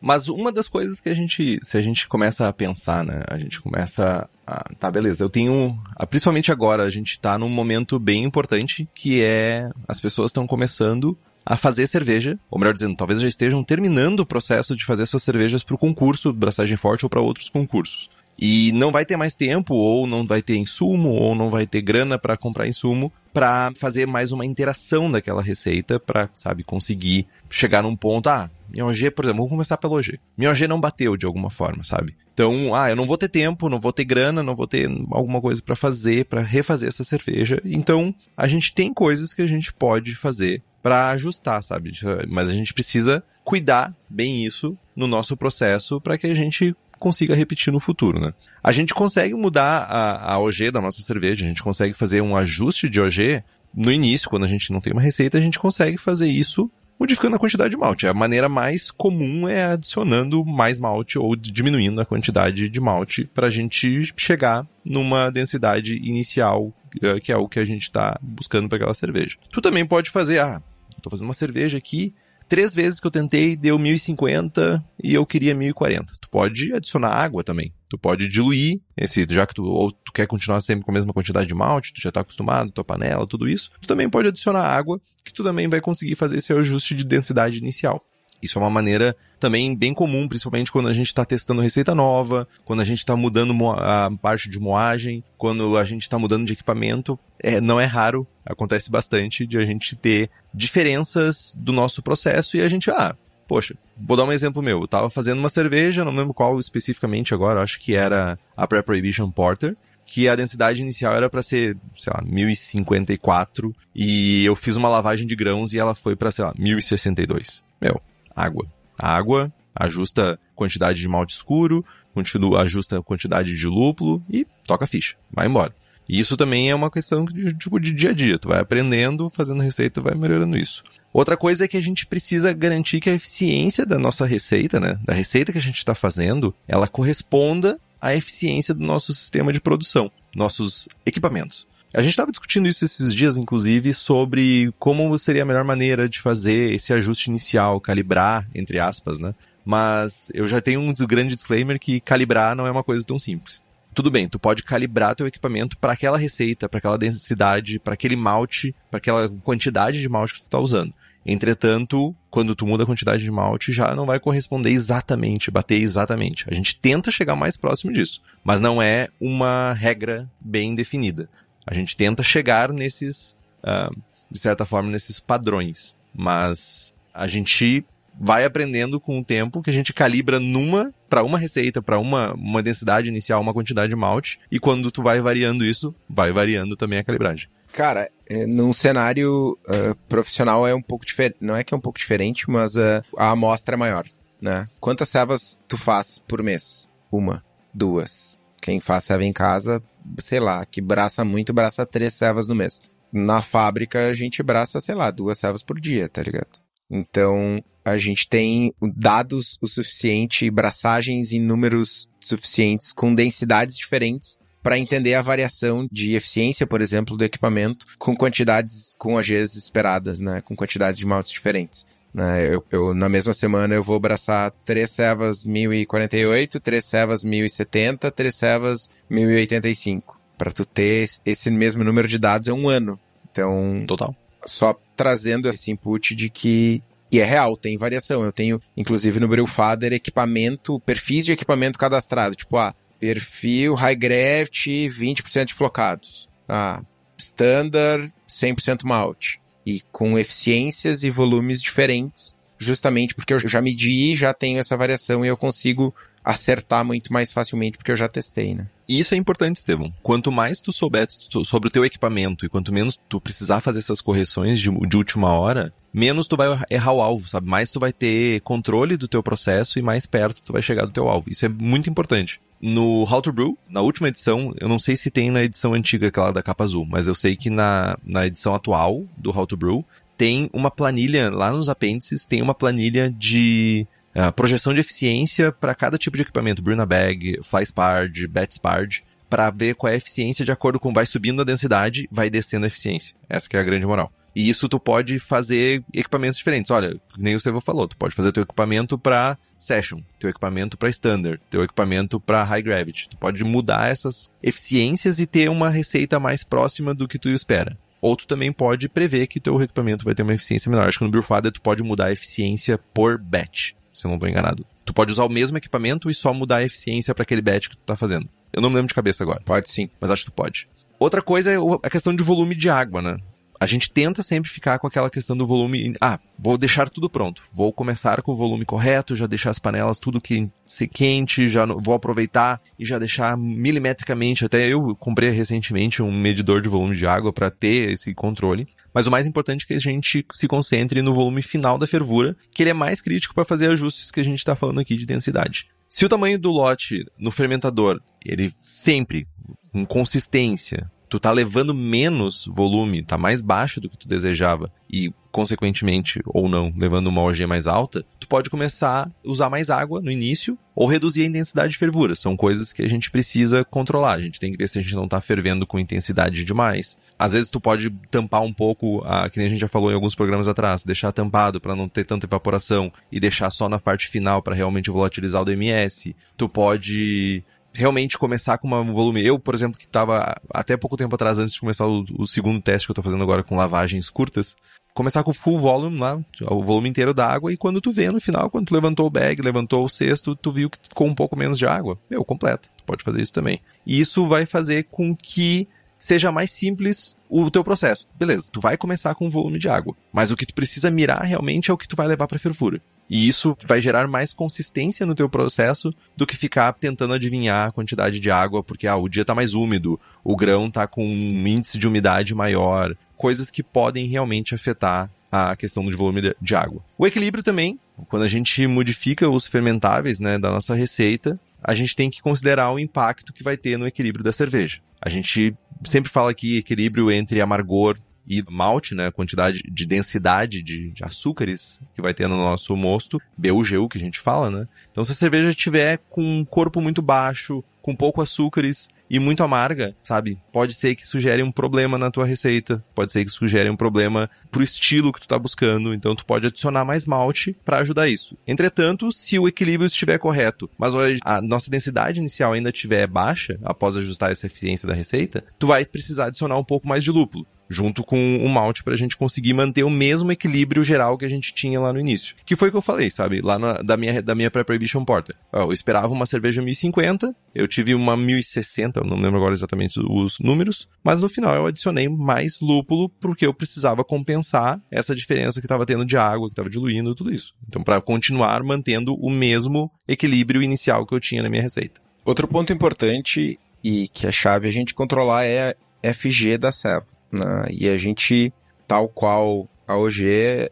[0.00, 3.38] Mas uma das coisas que a gente, se a gente começa a pensar, né, a
[3.38, 5.76] gente começa a, tá, beleza, eu tenho,
[6.10, 11.18] principalmente agora, a gente tá num momento bem importante, que é, as pessoas estão começando
[11.44, 15.22] a fazer cerveja, ou melhor dizendo, talvez já estejam terminando o processo de fazer suas
[15.22, 18.10] cervejas para o concurso Braçagem Forte ou para outros concursos.
[18.38, 21.80] E não vai ter mais tempo, ou não vai ter insumo, ou não vai ter
[21.80, 27.82] grana para comprar insumo para fazer mais uma interação daquela receita para, sabe, conseguir chegar
[27.82, 30.18] num ponto, ah, minha OG, por exemplo, vamos começar pela OG.
[30.36, 32.16] Minha OG não bateu de alguma forma, sabe?
[32.32, 35.40] Então, ah, eu não vou ter tempo, não vou ter grana, não vou ter alguma
[35.40, 37.60] coisa para fazer, para refazer essa cerveja.
[37.64, 41.92] Então, a gente tem coisas que a gente pode fazer para ajustar, sabe?
[42.28, 47.34] Mas a gente precisa cuidar bem isso no nosso processo para que a gente consiga
[47.34, 48.32] repetir no futuro, né?
[48.62, 52.36] A gente consegue mudar a, a OG da nossa cerveja, a gente consegue fazer um
[52.36, 53.42] ajuste de OG
[53.74, 57.36] no início, quando a gente não tem uma receita, a gente consegue fazer isso modificando
[57.36, 58.06] a quantidade de malte.
[58.06, 63.48] A maneira mais comum é adicionando mais malte ou diminuindo a quantidade de malte para
[63.48, 68.68] a gente chegar numa densidade inicial, eh, que é o que a gente está buscando
[68.68, 69.36] para aquela cerveja.
[69.50, 70.62] Tu também pode fazer, ah,
[70.96, 72.14] estou fazendo uma cerveja aqui,
[72.48, 76.12] três vezes que eu tentei deu 1050 e eu queria 1040.
[76.20, 77.72] Tu pode adicionar água também.
[77.88, 81.12] Tu pode diluir esse, já que tu, ou tu quer continuar sempre com a mesma
[81.12, 83.70] quantidade de malte, tu já está acostumado, tua panela, tudo isso.
[83.80, 87.58] Tu também pode adicionar água, que tu também vai conseguir fazer esse ajuste de densidade
[87.58, 88.02] inicial.
[88.42, 92.48] Isso é uma maneira também bem comum, principalmente quando a gente está testando receita nova,
[92.64, 96.52] quando a gente está mudando a parte de moagem, quando a gente está mudando de
[96.52, 97.18] equipamento.
[97.42, 102.60] É, não é raro, acontece bastante de a gente ter diferenças do nosso processo e
[102.60, 103.14] a gente, ah,
[103.46, 104.80] poxa, vou dar um exemplo meu.
[104.80, 109.30] Eu tava fazendo uma cerveja, não lembro qual especificamente agora, acho que era a Pre-Prohibition
[109.30, 114.88] Porter, que a densidade inicial era para ser, sei lá, 1054 e eu fiz uma
[114.88, 117.62] lavagem de grãos e ela foi para, sei lá, 1062.
[117.80, 118.00] Meu,
[118.44, 118.66] água.
[118.98, 124.84] A água ajusta quantidade de malte escuro, continua, ajusta a quantidade de lúpulo e toca
[124.84, 125.16] a ficha.
[125.30, 125.74] Vai embora.
[126.08, 128.38] E isso também é uma questão de, tipo, de dia a dia.
[128.38, 130.82] Tu vai aprendendo, fazendo receita, vai melhorando isso.
[131.12, 134.98] Outra coisa é que a gente precisa garantir que a eficiência da nossa receita, né,
[135.04, 139.60] da receita que a gente está fazendo, ela corresponda à eficiência do nosso sistema de
[139.60, 141.66] produção, nossos equipamentos.
[141.94, 146.20] A gente estava discutindo isso esses dias, inclusive, sobre como seria a melhor maneira de
[146.20, 149.34] fazer esse ajuste inicial, calibrar, entre aspas, né?
[149.64, 153.62] Mas eu já tenho um grande disclaimer que calibrar não é uma coisa tão simples.
[153.94, 158.14] Tudo bem, tu pode calibrar teu equipamento para aquela receita, para aquela densidade, para aquele
[158.14, 160.92] malte, para aquela quantidade de malte que tu está usando.
[161.24, 166.44] Entretanto, quando tu muda a quantidade de malte, já não vai corresponder exatamente, bater exatamente.
[166.48, 171.28] A gente tenta chegar mais próximo disso, mas não é uma regra bem definida.
[171.66, 173.94] A gente tenta chegar nesses, uh,
[174.30, 175.96] de certa forma, nesses padrões.
[176.14, 177.84] Mas a gente
[178.18, 182.32] vai aprendendo com o tempo que a gente calibra numa para uma receita, para uma,
[182.34, 186.76] uma densidade inicial, uma quantidade de malte, e quando tu vai variando isso, vai variando
[186.76, 187.48] também a calibragem.
[187.72, 191.80] Cara, é, num cenário uh, profissional é um pouco diferente, não é que é um
[191.80, 194.06] pouco diferente, mas uh, a amostra é maior,
[194.40, 194.66] né?
[194.80, 196.88] Quantas servas tu faz por mês?
[197.12, 199.82] Uma, duas, quem faz serva em casa,
[200.20, 202.80] sei lá, que braça muito, braça três servas no mês.
[203.12, 206.58] Na fábrica, a gente braça, sei lá, duas servas por dia, tá ligado?
[206.90, 214.78] Então, a gente tem dados o suficiente, braçagens em números suficientes, com densidades diferentes, para
[214.78, 220.40] entender a variação de eficiência, por exemplo, do equipamento, com quantidades, com AGs esperadas, né?
[220.40, 221.86] Com quantidades de maltes diferentes.
[222.16, 222.54] Né?
[222.54, 228.34] Eu, eu, na mesma semana eu vou abraçar três cevas 1048, três cevas 1070, três
[228.34, 230.18] cevas 1085.
[230.38, 232.98] Para tu ter esse mesmo número de dados é um ano.
[233.30, 234.16] Então, total.
[234.46, 238.24] Só trazendo esse input de que e é real, tem variação.
[238.24, 242.34] Eu tenho, inclusive no Brewfather, equipamento, perfis de equipamento cadastrado.
[242.34, 246.30] Tipo, ah, perfil High Gravity, 20% de flocados.
[246.48, 246.82] Ah,
[247.18, 254.32] Standard, 100% malte e com eficiências e volumes diferentes, justamente porque eu já medi, já
[254.32, 255.92] tenho essa variação e eu consigo
[256.26, 258.66] acertar muito mais facilmente, porque eu já testei, né?
[258.88, 259.94] E isso é importante, Estevão.
[260.02, 261.06] Quanto mais tu souber
[261.44, 265.32] sobre o teu equipamento e quanto menos tu precisar fazer essas correções de, de última
[265.32, 267.48] hora, menos tu vai errar o alvo, sabe?
[267.48, 270.92] Mais tu vai ter controle do teu processo e mais perto tu vai chegar do
[270.92, 271.30] teu alvo.
[271.30, 272.40] Isso é muito importante.
[272.60, 276.08] No How to Brew, na última edição, eu não sei se tem na edição antiga,
[276.08, 279.56] aquela da capa azul, mas eu sei que na, na edição atual do How to
[279.56, 279.84] Brew,
[280.16, 283.86] tem uma planilha, lá nos apêndices, tem uma planilha de
[284.16, 289.74] uh, projeção de eficiência para cada tipo de equipamento, Bruna Bag, FlySpard, BetSpard, para ver
[289.74, 293.14] qual é a eficiência de acordo com vai subindo a densidade, vai descendo a eficiência.
[293.28, 294.10] Essa é a grande moral.
[294.34, 296.70] E isso tu pode fazer equipamentos diferentes.
[296.70, 300.90] Olha, nem o Silvio falou, tu pode fazer teu equipamento para session, teu equipamento para
[300.90, 303.08] standard, teu equipamento para high gravity.
[303.08, 307.78] Tu pode mudar essas eficiências e ter uma receita mais próxima do que tu espera.
[307.98, 310.86] Ou tu também pode prever que teu equipamento vai ter uma eficiência menor.
[310.86, 314.28] Acho que no Brewfather tu pode mudar a eficiência por batch, se eu não estou
[314.28, 314.66] enganado.
[314.84, 317.76] Tu pode usar o mesmo equipamento e só mudar a eficiência para aquele batch que
[317.76, 318.28] tu tá fazendo.
[318.52, 319.40] Eu não me lembro de cabeça agora.
[319.44, 319.88] Pode sim.
[320.00, 320.68] Mas acho que tu pode.
[320.98, 323.18] Outra coisa é a questão de volume de água, né?
[323.58, 325.94] a gente tenta sempre ficar com aquela questão do volume.
[326.00, 327.42] Ah, vou deixar tudo pronto.
[327.52, 331.64] Vou começar com o volume correto, já deixar as panelas tudo que se quente, já
[331.66, 334.44] vou aproveitar e já deixar milimetricamente.
[334.44, 338.68] Até eu comprei recentemente um medidor de volume de água para ter esse controle.
[338.96, 342.34] Mas o mais importante é que a gente se concentre no volume final da fervura,
[342.50, 345.04] que ele é mais crítico para fazer ajustes que a gente está falando aqui de
[345.04, 345.68] densidade.
[345.86, 349.28] Se o tamanho do lote no fermentador, ele sempre
[349.70, 355.12] com consistência, tu tá levando menos volume, tá mais baixo do que tu desejava e,
[355.30, 360.00] consequentemente, ou não, levando uma OG mais alta, tu pode começar a usar mais água
[360.00, 362.14] no início ou reduzir a intensidade de fervura.
[362.14, 364.14] São coisas que a gente precisa controlar.
[364.14, 366.98] A gente tem que ver se a gente não tá fervendo com intensidade demais.
[367.18, 369.94] Às vezes tu pode tampar um pouco, a, que nem a gente já falou em
[369.94, 374.08] alguns programas atrás, deixar tampado para não ter tanta evaporação e deixar só na parte
[374.08, 376.14] final para realmente volatilizar o DMS.
[376.36, 377.42] Tu pode
[377.76, 379.24] realmente começar com um volume.
[379.24, 382.60] Eu, por exemplo, que estava até pouco tempo atrás, antes de começar o, o segundo
[382.60, 384.56] teste que eu estou fazendo agora com lavagens curtas,
[384.94, 388.20] começar com full volume lá, o volume inteiro da água, e quando tu vê no
[388.20, 391.36] final, quando tu levantou o bag, levantou o cesto, tu viu que ficou um pouco
[391.36, 391.98] menos de água.
[392.10, 392.68] Meu, completa.
[392.76, 393.60] Tu pode fazer isso também.
[393.86, 398.06] E isso vai fazer com que seja mais simples o teu processo.
[398.18, 401.70] Beleza, tu vai começar com volume de água, mas o que tu precisa mirar realmente
[401.70, 402.80] é o que tu vai levar para fervura.
[403.08, 407.72] E isso vai gerar mais consistência no teu processo do que ficar tentando adivinhar a
[407.72, 411.46] quantidade de água, porque ah, o dia está mais úmido, o grão está com um
[411.46, 416.82] índice de umidade maior, coisas que podem realmente afetar a questão do volume de água.
[416.98, 421.96] O equilíbrio também, quando a gente modifica os fermentáveis né, da nossa receita, a gente
[421.96, 424.80] tem que considerar o impacto que vai ter no equilíbrio da cerveja.
[425.00, 430.62] A gente sempre fala aqui equilíbrio entre amargor e malte, né, a quantidade de densidade
[430.62, 434.68] de, de, açúcares que vai ter no nosso mosto, BUGU que a gente fala, né?
[434.90, 439.44] Então se a cerveja tiver com um corpo muito baixo, com pouco açúcares e muito
[439.44, 440.36] amarga, sabe?
[440.52, 443.70] Pode ser que isso gere um problema na tua receita, pode ser que isso gere
[443.70, 447.78] um problema pro estilo que tu tá buscando, então tu pode adicionar mais malte para
[447.78, 448.36] ajudar isso.
[448.44, 453.96] Entretanto, se o equilíbrio estiver correto, mas a nossa densidade inicial ainda estiver baixa, após
[453.96, 458.02] ajustar essa eficiência da receita, tu vai precisar adicionar um pouco mais de lúpulo junto
[458.02, 461.52] com o malte para a gente conseguir manter o mesmo equilíbrio geral que a gente
[461.52, 462.34] tinha lá no início.
[462.44, 463.40] Que foi o que eu falei, sabe?
[463.40, 465.34] Lá na, da minha, da minha pré-prohibition porter.
[465.52, 470.38] Eu esperava uma cerveja 1050, eu tive uma 1060, eu não lembro agora exatamente os
[470.38, 475.66] números, mas no final eu adicionei mais lúpulo porque eu precisava compensar essa diferença que
[475.66, 477.54] estava tendo de água, que estava diluindo, tudo isso.
[477.68, 482.00] Então, para continuar mantendo o mesmo equilíbrio inicial que eu tinha na minha receita.
[482.24, 487.06] Outro ponto importante e que é chave a gente controlar é a FG da ceva.
[487.30, 487.66] Né?
[487.70, 488.52] E a gente,
[488.86, 490.24] tal qual a OG,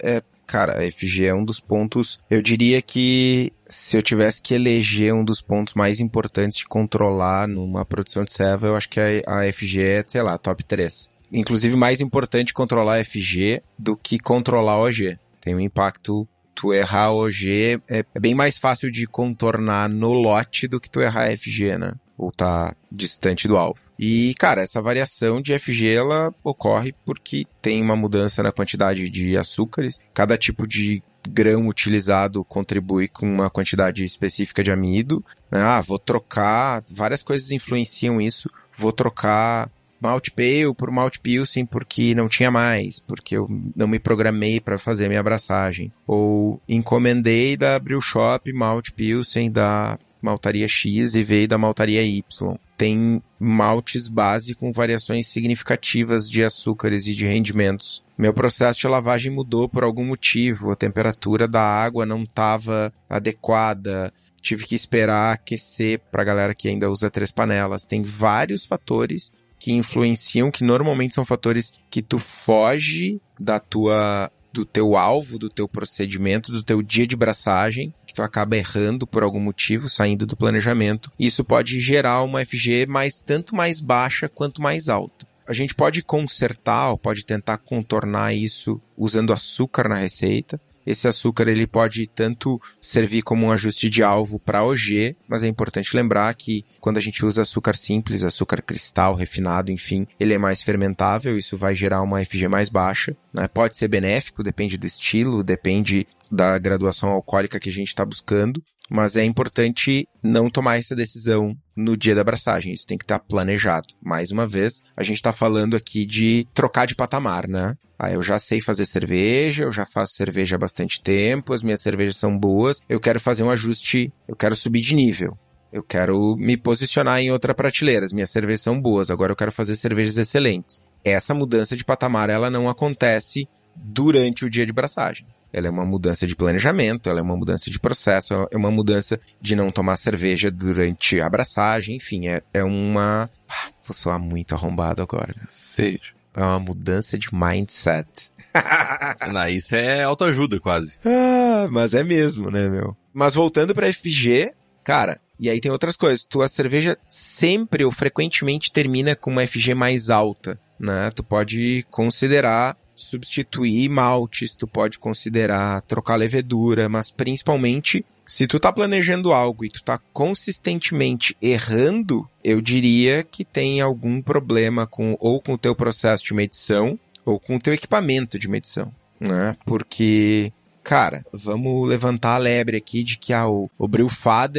[0.03, 2.19] é, cara, a FG é um dos pontos.
[2.31, 7.49] Eu diria que se eu tivesse que eleger um dos pontos mais importantes de controlar
[7.49, 11.11] numa produção de serva, eu acho que a, a FG é, sei lá, top 3.
[11.33, 15.19] Inclusive, mais importante controlar a FG do que controlar a OG.
[15.41, 20.69] Tem um impacto tu errar OG é, é, bem mais fácil de contornar no lote
[20.69, 21.93] do que tu errar FG, né?
[22.17, 23.81] Ou tá distante do alvo.
[23.99, 29.37] E, cara, essa variação de FG ela ocorre porque tem uma mudança na quantidade de
[29.37, 29.99] açúcares.
[30.13, 35.25] Cada tipo de grão utilizado contribui com uma quantidade específica de amido.
[35.51, 35.61] Né?
[35.61, 38.51] Ah, vou trocar, várias coisas influenciam isso.
[38.77, 43.99] Vou trocar Malt Pale por Malt Pilsen porque não tinha mais, porque eu não me
[43.99, 45.93] programei para fazer minha abraçagem.
[46.07, 52.57] Ou encomendei da Brew Shop Malt Pilsen da maltaria X e veio da maltaria Y.
[52.77, 58.03] Tem maltes base com variações significativas de açúcares e de rendimentos.
[58.17, 64.13] Meu processo de lavagem mudou por algum motivo, a temperatura da água não estava adequada,
[64.41, 67.87] tive que esperar aquecer pra galera que ainda usa três panelas.
[67.87, 74.65] Tem vários fatores que influenciam, que normalmente são fatores que tu foge da tua do
[74.65, 77.93] teu alvo, do teu procedimento, do teu dia de braçagem,
[78.23, 81.11] acaba errando por algum motivo, saindo do planejamento.
[81.19, 85.27] Isso pode gerar uma FG mais tanto mais baixa quanto mais alta.
[85.47, 90.59] A gente pode consertar ou pode tentar contornar isso usando açúcar na receita.
[90.87, 95.49] Esse açúcar ele pode tanto servir como um ajuste de alvo para OG, mas é
[95.49, 100.39] importante lembrar que quando a gente usa açúcar simples, açúcar cristal, refinado, enfim, ele é
[100.39, 103.17] mais fermentável, isso vai gerar uma FG mais baixa.
[103.33, 103.49] Né?
[103.49, 108.63] Pode ser benéfico, depende do estilo, depende da graduação alcoólica que a gente está buscando,
[108.91, 112.73] mas é importante não tomar essa decisão no dia da abraçagem.
[112.73, 113.89] Isso tem que estar tá planejado.
[114.03, 117.77] Mais uma vez, a gente está falando aqui de trocar de patamar, né?
[118.05, 121.81] Ah, eu já sei fazer cerveja, eu já faço cerveja há bastante tempo, as minhas
[121.81, 125.39] cervejas são boas, eu quero fazer um ajuste, eu quero subir de nível.
[125.73, 128.05] Eu quero me posicionar em outra prateleira.
[128.05, 130.83] As minhas cervejas são boas, agora eu quero fazer cervejas excelentes.
[131.03, 135.27] Essa mudança de patamar, ela não acontece durante o dia de braçagem.
[135.51, 139.19] Ela é uma mudança de planejamento, ela é uma mudança de processo, é uma mudança
[139.41, 143.31] de não tomar cerveja durante a abraçagem, enfim, é, é uma.
[143.49, 145.35] Ah, vou soar muito arrombado agora.
[145.49, 146.14] Seja.
[146.35, 148.31] É uma mudança de mindset.
[149.33, 150.99] Não, isso é autoajuda quase.
[151.05, 152.97] Ah, mas é mesmo, né, meu?
[153.13, 156.25] Mas voltando pra FG, cara, e aí tem outras coisas.
[156.25, 161.11] Tua cerveja sempre ou frequentemente termina com uma FG mais alta, né?
[161.15, 168.73] Tu pode considerar substituir maltes, tu pode considerar trocar levedura, mas principalmente se tu tá
[168.73, 175.41] planejando algo e tu tá consistentemente errando, eu diria que tem algum problema com ou
[175.41, 179.57] com o teu processo de medição ou com o teu equipamento de medição, né?
[179.65, 180.53] Porque
[180.83, 183.89] cara, vamos levantar a lebre aqui de que ah, o, o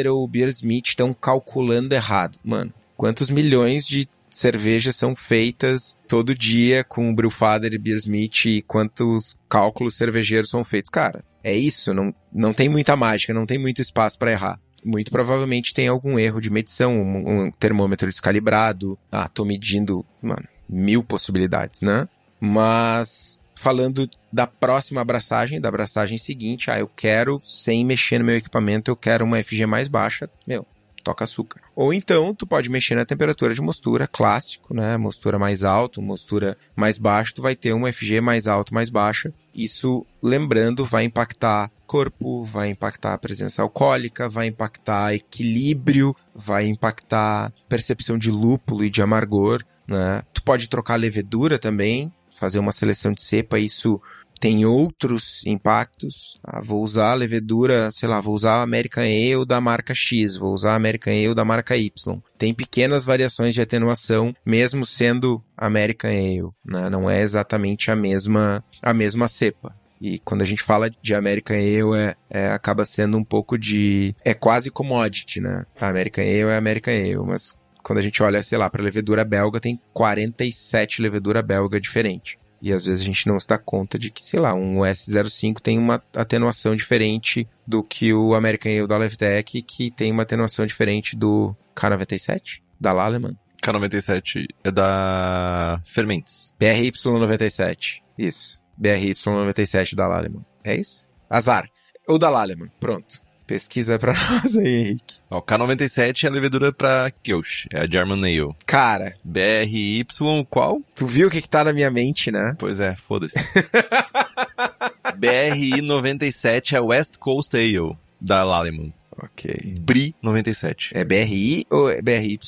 [0.10, 2.40] ou o Beersmith estão calculando errado.
[2.44, 8.62] Mano, quantos milhões de cervejas são feitas todo dia com o Brewfather e Beersmith e
[8.62, 10.92] quantos cálculos cervejeiros são feitos.
[10.92, 14.60] Cara, é isso, não, não tem muita mágica, não tem muito espaço para errar.
[14.84, 19.00] Muito provavelmente tem algum erro de medição, um, um termômetro descalibrado.
[19.12, 22.08] Ah, tô medindo, mano, mil possibilidades, né?
[22.40, 28.36] Mas falando da próxima abraçagem, da abraçagem seguinte, ah, eu quero, sem mexer no meu
[28.36, 30.68] equipamento, eu quero uma FG mais baixa, meu,
[31.06, 31.62] toca açúcar.
[31.76, 34.98] Ou então, tu pode mexer na temperatura de mostura, clássico, né?
[34.98, 39.32] Mostura mais alta, mostura mais baixa, tu vai ter uma FG mais alta, mais baixa.
[39.54, 47.54] Isso, lembrando, vai impactar corpo, vai impactar a presença alcoólica, vai impactar equilíbrio, vai impactar
[47.70, 50.24] percepção de lúpulo e de amargor, né?
[50.34, 54.02] Tu pode trocar levedura também, fazer uma seleção de cepa, isso
[54.40, 56.40] tem outros impactos.
[56.44, 60.36] Ah, vou usar a levedura, sei lá, vou usar a American Ale da marca X,
[60.36, 62.20] vou usar a American Ale da marca Y.
[62.38, 66.90] Tem pequenas variações de atenuação, mesmo sendo American Ale, né?
[66.90, 69.76] Não é exatamente a mesma, a mesma cepa.
[70.00, 74.14] E quando a gente fala de American Ale, é, é, acaba sendo um pouco de...
[74.24, 75.66] É quase commodity, né?
[75.80, 79.24] A American Ale é American Ale, mas quando a gente olha, sei lá, para levedura
[79.24, 82.38] belga, tem 47 levedura belga diferente.
[82.62, 85.60] E às vezes a gente não se dá conta de que, sei lá, um S05
[85.62, 90.66] tem uma atenuação diferente do que o American Ale da Levtech, que tem uma atenuação
[90.66, 93.38] diferente do K97, da Laleman.
[93.62, 96.54] K97 é da Fermentes.
[96.60, 98.62] BRY97, isso.
[98.80, 100.46] BRY97 da Laleman.
[100.64, 101.06] É isso?
[101.30, 101.70] Azar.
[102.08, 103.25] Ou da Laleman, pronto.
[103.46, 105.18] Pesquisa pra nós aí, Henrique.
[105.30, 108.56] Ó, o K97 é a levedura pra Kölsch, é a German Ale.
[108.66, 109.14] Cara.
[109.24, 110.06] BRY
[110.50, 110.82] qual?
[110.96, 112.56] Tu viu o que que tá na minha mente, né?
[112.58, 113.36] Pois é, foda-se.
[115.18, 118.94] BRI 97 é West Coast Ale, da Laleman.
[119.18, 119.76] Ok.
[119.80, 120.92] BRI 97.
[120.98, 122.40] É BRI ou é BRY?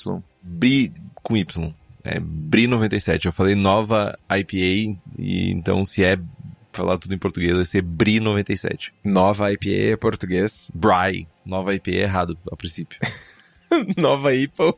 [0.41, 0.93] BRI
[1.23, 1.73] com Y.
[2.03, 3.25] É BRI 97.
[3.25, 6.17] Eu falei nova IPA, e então se é
[6.77, 8.93] falar tudo em português, vai ser BRI 97.
[9.03, 10.71] Nova IPA é português.
[10.73, 11.27] Bry.
[11.45, 12.99] Nova IPA é errado, a princípio.
[13.97, 14.73] Nova IPA.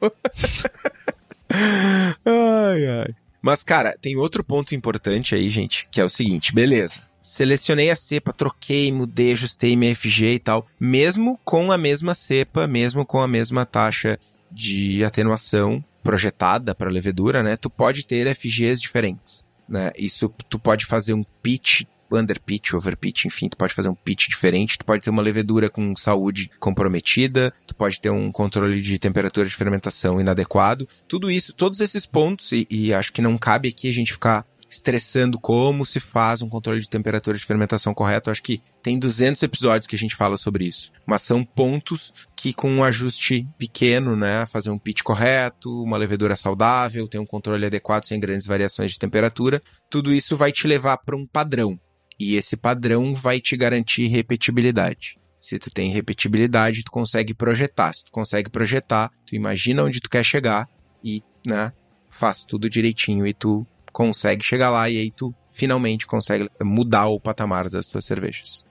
[2.26, 3.16] ai, ai.
[3.42, 7.08] Mas, cara, tem outro ponto importante aí, gente, que é o seguinte, beleza.
[7.22, 10.66] Selecionei a cepa, troquei, mudei, ajustei minha FG e tal.
[10.80, 14.18] Mesmo com a mesma cepa, mesmo com a mesma taxa
[14.52, 17.56] de atenuação projetada para levedura, né?
[17.56, 19.92] Tu pode ter FGs diferentes né?
[19.98, 23.96] Isso tu pode fazer um pitch under pitch, over pitch, enfim, tu pode fazer um
[23.96, 28.82] pitch diferente, tu pode ter uma levedura com saúde comprometida, tu pode ter um controle
[28.82, 30.88] de temperatura de fermentação inadequado.
[31.08, 34.46] Tudo isso, todos esses pontos, e, e acho que não cabe aqui a gente ficar
[34.70, 38.30] estressando como se faz um controle de temperatura de fermentação correto.
[38.30, 40.92] Acho que tem 200 episódios que a gente fala sobre isso.
[41.06, 46.36] Mas são pontos que com um ajuste pequeno, né, fazer um pitch correto, uma levedura
[46.36, 50.98] saudável, ter um controle adequado sem grandes variações de temperatura, tudo isso vai te levar
[50.98, 51.80] para um padrão.
[52.20, 55.18] E esse padrão vai te garantir repetibilidade.
[55.40, 57.94] Se tu tem repetibilidade, tu consegue projetar.
[57.94, 60.68] Se tu consegue projetar, tu imagina onde tu quer chegar
[61.02, 61.72] e, né,
[62.10, 67.20] faz tudo direitinho e tu consegue chegar lá e aí tu finalmente consegue mudar o
[67.20, 68.66] patamar das tuas cervejas.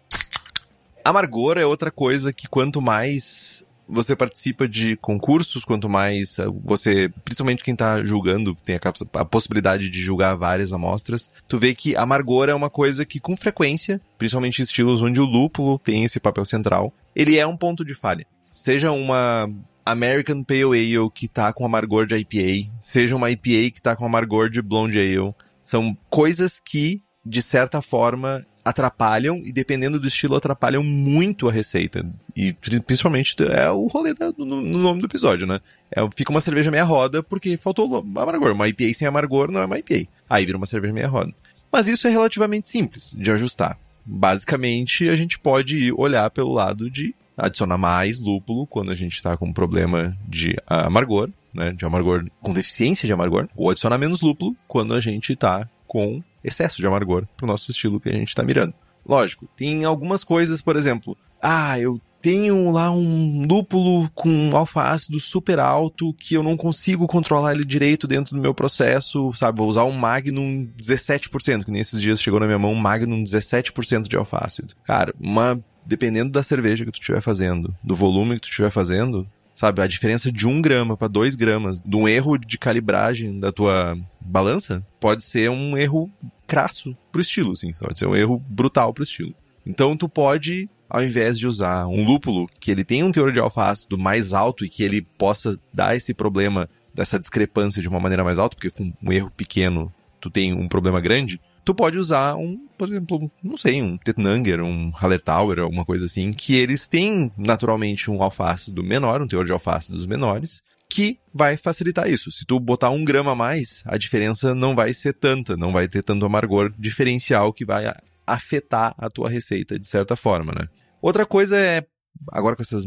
[1.05, 7.11] Amargor é outra coisa que quanto mais você participa de concursos, quanto mais eh, você,
[7.25, 11.97] principalmente quem tá julgando, tem a, a, possibilidade de julgar várias amostras, tu vê que
[11.97, 16.45] amargor é uma coisa que com frequência, principalmente estilos onde o lúpulo tem esse papel
[16.45, 18.27] central, ele é um ponto de falha.
[18.51, 19.51] Seja uma
[19.91, 24.05] American Pale Ale que tá com amargor de IPA, seja uma IPA que tá com
[24.05, 30.37] amargor de Blonde Ale, são coisas que, de certa forma, atrapalham e dependendo do estilo
[30.37, 32.05] atrapalham muito a receita.
[32.37, 35.61] E principalmente é o rolê da, no, no, nome do episódio, né?
[35.91, 38.53] É, fica uma cerveja meia roda porque faltou amargor.
[38.53, 40.09] Uma IPA sem amargor não é uma IPA.
[40.29, 41.35] Aí vira uma cerveja meia roda.
[41.73, 43.79] Mas isso é relativamente simples de ajustar.
[44.05, 49.37] Basicamente, a gente pode olhar pelo lado de adicionar mais lúpulo quando a gente está
[49.37, 51.73] com problema de amargor, né?
[51.73, 56.23] De amargor com deficiência de amargor, ou adicionar menos lúpulo quando a gente está com
[56.43, 58.75] excesso de amargor pro nosso estilo que a gente tá mirando.
[59.07, 65.59] Lógico, tem algumas coisas, por exemplo, ah, eu tenho lá um lúpulo com alfa-ácido super
[65.59, 69.59] alto que eu não consigo controlar ele direito dentro do meu processo, sabe?
[69.59, 74.09] Vou usar um Magnum 17%, que nesses dias chegou na minha mão um Magnum 17%
[74.09, 74.75] de alfa-ácido.
[74.85, 79.27] Cara, uma dependendo da cerveja que tu estiver fazendo, do volume que tu estiver fazendo,
[79.55, 79.81] sabe?
[79.81, 83.99] A diferença de um grama para dois gramas, de um erro de calibragem da tua
[84.21, 86.11] balança, pode ser um erro
[86.47, 87.73] crasso pro estilo, assim.
[87.73, 89.35] Pode ser um erro brutal pro estilo.
[89.65, 93.41] Então tu pode, ao invés de usar um lúpulo que ele tem um teor de
[93.41, 98.23] alfa-ácido mais alto e que ele possa dar esse problema dessa discrepância de uma maneira
[98.23, 102.35] mais alta, porque com um erro pequeno tu tem um problema grande, tu pode usar
[102.35, 107.31] um, por exemplo, não sei, um Tetnanger, um Hallertauer, alguma coisa assim, que eles têm
[107.37, 112.33] naturalmente um alfa-ácido menor, um teor de alfa-ácidos menores, que vai facilitar isso.
[112.33, 115.87] Se tu botar um grama a mais, a diferença não vai ser tanta, não vai
[115.87, 117.95] ter tanto amargor diferencial que vai
[118.27, 120.69] afetar a tua receita de certa forma, né?
[121.03, 121.85] Outra coisa é,
[122.33, 122.87] agora com essas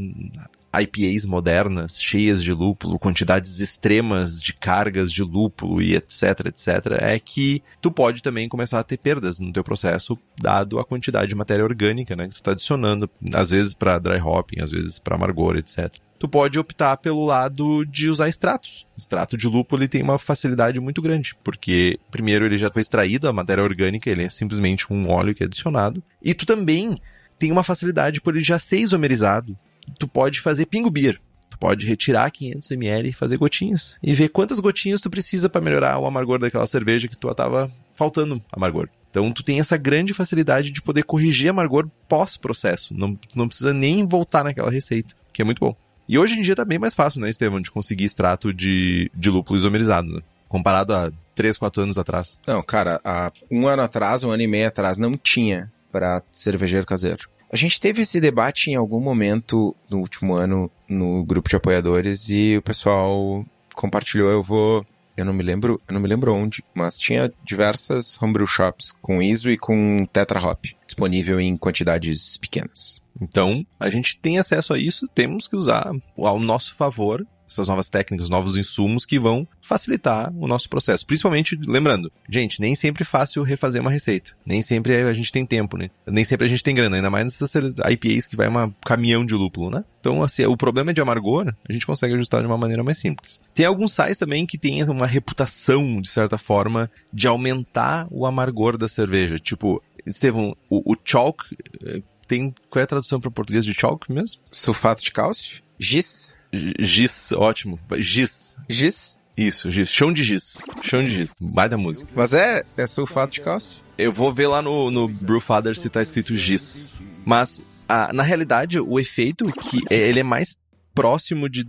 [0.74, 7.20] IPAs modernas, cheias de lúpulo, quantidades extremas de cargas de lúpulo e etc, etc, é
[7.20, 11.36] que tu pode também começar a ter perdas no teu processo, dado a quantidade de
[11.36, 15.16] matéria orgânica, né, que tu tá adicionando, às vezes para dry hopping, às vezes para
[15.16, 15.94] amargor, etc.
[16.18, 18.86] Tu pode optar pelo lado de usar extratos.
[18.96, 22.82] O extrato de lúpulo ele tem uma facilidade muito grande, porque primeiro ele já foi
[22.82, 26.96] extraído a matéria orgânica, ele é simplesmente um óleo que é adicionado, e tu também
[27.40, 29.58] tem uma facilidade por ele já ser isomerizado
[29.98, 31.20] tu pode fazer pingo beer.
[31.50, 33.98] Tu pode retirar 500 ml e fazer gotinhas.
[34.02, 37.72] E ver quantas gotinhas tu precisa para melhorar o amargor daquela cerveja que tu tava
[37.94, 38.90] faltando amargor.
[39.10, 42.94] Então tu tem essa grande facilidade de poder corrigir amargor pós-processo.
[42.94, 45.76] Não, não precisa nem voltar naquela receita, que é muito bom.
[46.08, 49.30] E hoje em dia tá bem mais fácil, né, Estevam, de conseguir extrato de, de
[49.30, 50.22] lúpulo isomerizado, né?
[50.48, 52.40] Comparado a 3, 4 anos atrás.
[52.46, 56.86] Não, cara, há um ano atrás, um ano e meio atrás, não tinha para cervejeiro
[56.86, 57.30] caseiro.
[57.52, 62.30] A gente teve esse debate em algum momento no último ano no grupo de apoiadores
[62.30, 64.32] e o pessoal compartilhou.
[64.32, 64.86] Eu vou,
[65.18, 69.22] eu não me lembro, eu não me lembro onde, mas tinha diversas homebrew shops com
[69.22, 73.02] ISO e com Tetra Hop disponível em quantidades pequenas.
[73.20, 77.90] Então, a gente tem acesso a isso, temos que usar ao nosso favor essas novas
[77.90, 81.06] técnicas, novos insumos que vão facilitar o nosso processo.
[81.06, 84.32] Principalmente, lembrando, gente, nem sempre é fácil refazer uma receita.
[84.46, 85.90] Nem sempre a gente tem tempo, né?
[86.06, 89.34] Nem sempre a gente tem grana, ainda mais nessas IPAs que vai um caminhão de
[89.34, 89.84] lúpulo, né?
[90.00, 93.40] Então, assim, o problema de amargor, a gente consegue ajustar de uma maneira mais simples.
[93.54, 98.78] Tem alguns sais também que têm uma reputação, de certa forma, de aumentar o amargor
[98.78, 99.38] da cerveja.
[99.38, 101.44] Tipo, Estevão, o, o chalk,
[101.86, 104.42] eh, tem, qual é a tradução para português de chalk mesmo?
[104.52, 105.62] Sulfato de cálcio?
[105.78, 106.34] Giz?
[106.54, 107.80] Giz, ótimo.
[107.98, 108.58] Giz.
[108.70, 109.20] Giz?
[109.38, 109.90] Isso, giz.
[109.90, 110.64] Chão de giz.
[110.84, 111.36] Chão de giz.
[111.40, 112.10] Vai da música.
[112.14, 113.80] Mas é, é sulfato de cálcio?
[113.98, 116.94] Eu vou ver lá no, no Brewfather se tá escrito giz.
[117.26, 120.58] Mas, a, na realidade, o efeito que é, ele é mais
[120.94, 121.68] próximo de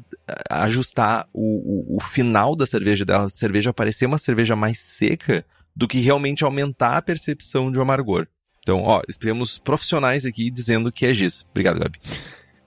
[0.50, 5.44] ajustar o, o, o final da cerveja dela, a cerveja parecer uma cerveja mais seca,
[5.74, 8.26] do que realmente aumentar a percepção de um amargor.
[8.60, 11.44] Então, ó, temos profissionais aqui dizendo que é giz.
[11.50, 11.98] Obrigado, Gabi.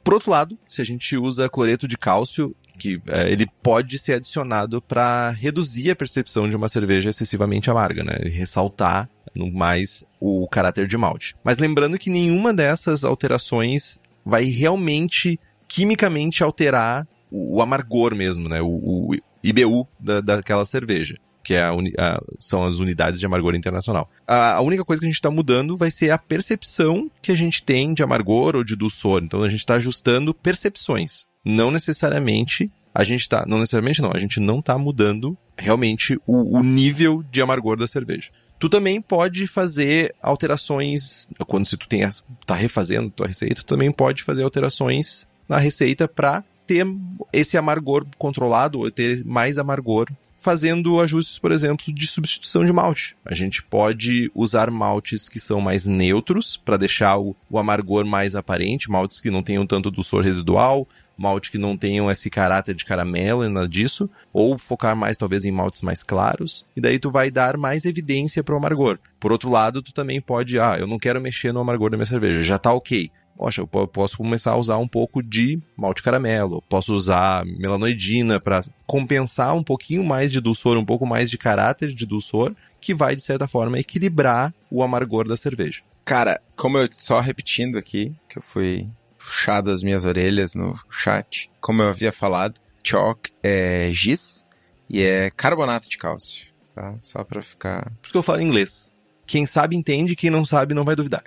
[0.05, 4.13] Por outro lado, se a gente usa cloreto de cálcio, que é, ele pode ser
[4.13, 8.13] adicionado para reduzir a percepção de uma cerveja excessivamente amarga, né?
[8.29, 9.09] Ressaltar
[9.51, 11.35] mais o caráter de malte.
[11.43, 18.61] Mas lembrando que nenhuma dessas alterações vai realmente quimicamente alterar o, o amargor mesmo, né?
[18.61, 18.67] O,
[19.09, 19.11] o
[19.43, 24.09] IBU da, daquela cerveja que é a a, são as unidades de amargor internacional.
[24.27, 27.35] A, a única coisa que a gente está mudando vai ser a percepção que a
[27.35, 29.21] gente tem de amargor ou de dulçor.
[29.23, 31.27] Então a gente está ajustando percepções.
[31.45, 36.57] Não necessariamente a gente está, não necessariamente não, a gente não está mudando realmente o,
[36.57, 38.31] o nível de amargor da cerveja.
[38.57, 42.01] Tu também pode fazer alterações, quando se tu tem,
[42.45, 46.87] tá refazendo tua receita, tu também pode fazer alterações na receita para ter
[47.31, 50.09] esse amargor controlado, ou ter mais amargor
[50.45, 53.17] fazendo ajustes, por exemplo, de substituição de malte.
[53.25, 58.35] A gente pode usar maltes que são mais neutros para deixar o, o, amargor mais
[58.35, 60.87] aparente, maltes que não tenham tanto dulçor residual,
[61.17, 65.45] malte que não tenham esse caráter de caramelo e nada disso, ou focar mais talvez
[65.45, 68.99] em maltes mais claros, e daí tu vai dar mais evidência para o amargor.
[69.19, 72.05] Por outro lado, tu também pode, ah, eu não quero mexer no amargor da minha
[72.05, 76.61] cerveja, já tá ok poxa, eu posso começar a usar um pouco de malte caramelo,
[76.69, 81.93] posso usar melanoidina para compensar um pouquinho mais de dulçor, um pouco mais de caráter
[81.93, 85.81] de dulçor, que vai, de certa forma, equilibrar o amargor da cerveja.
[86.03, 91.49] Cara, como eu só repetindo aqui, que eu fui puxado as minhas orelhas no chat,
[91.59, 94.45] como eu havia falado, chalk é giz
[94.87, 96.95] e é carbonato de cálcio, tá?
[97.01, 97.85] Só pra ficar...
[97.85, 98.93] Por isso que eu falo em inglês.
[99.25, 101.23] Quem sabe entende, quem não sabe não vai duvidar.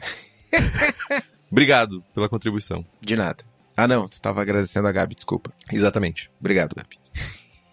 [1.51, 2.85] Obrigado pela contribuição.
[3.01, 3.45] De nada.
[3.77, 5.53] Ah, não, tu estava agradecendo a Gabi, desculpa.
[5.71, 6.31] Exatamente.
[6.41, 6.99] Obrigado, Gabi.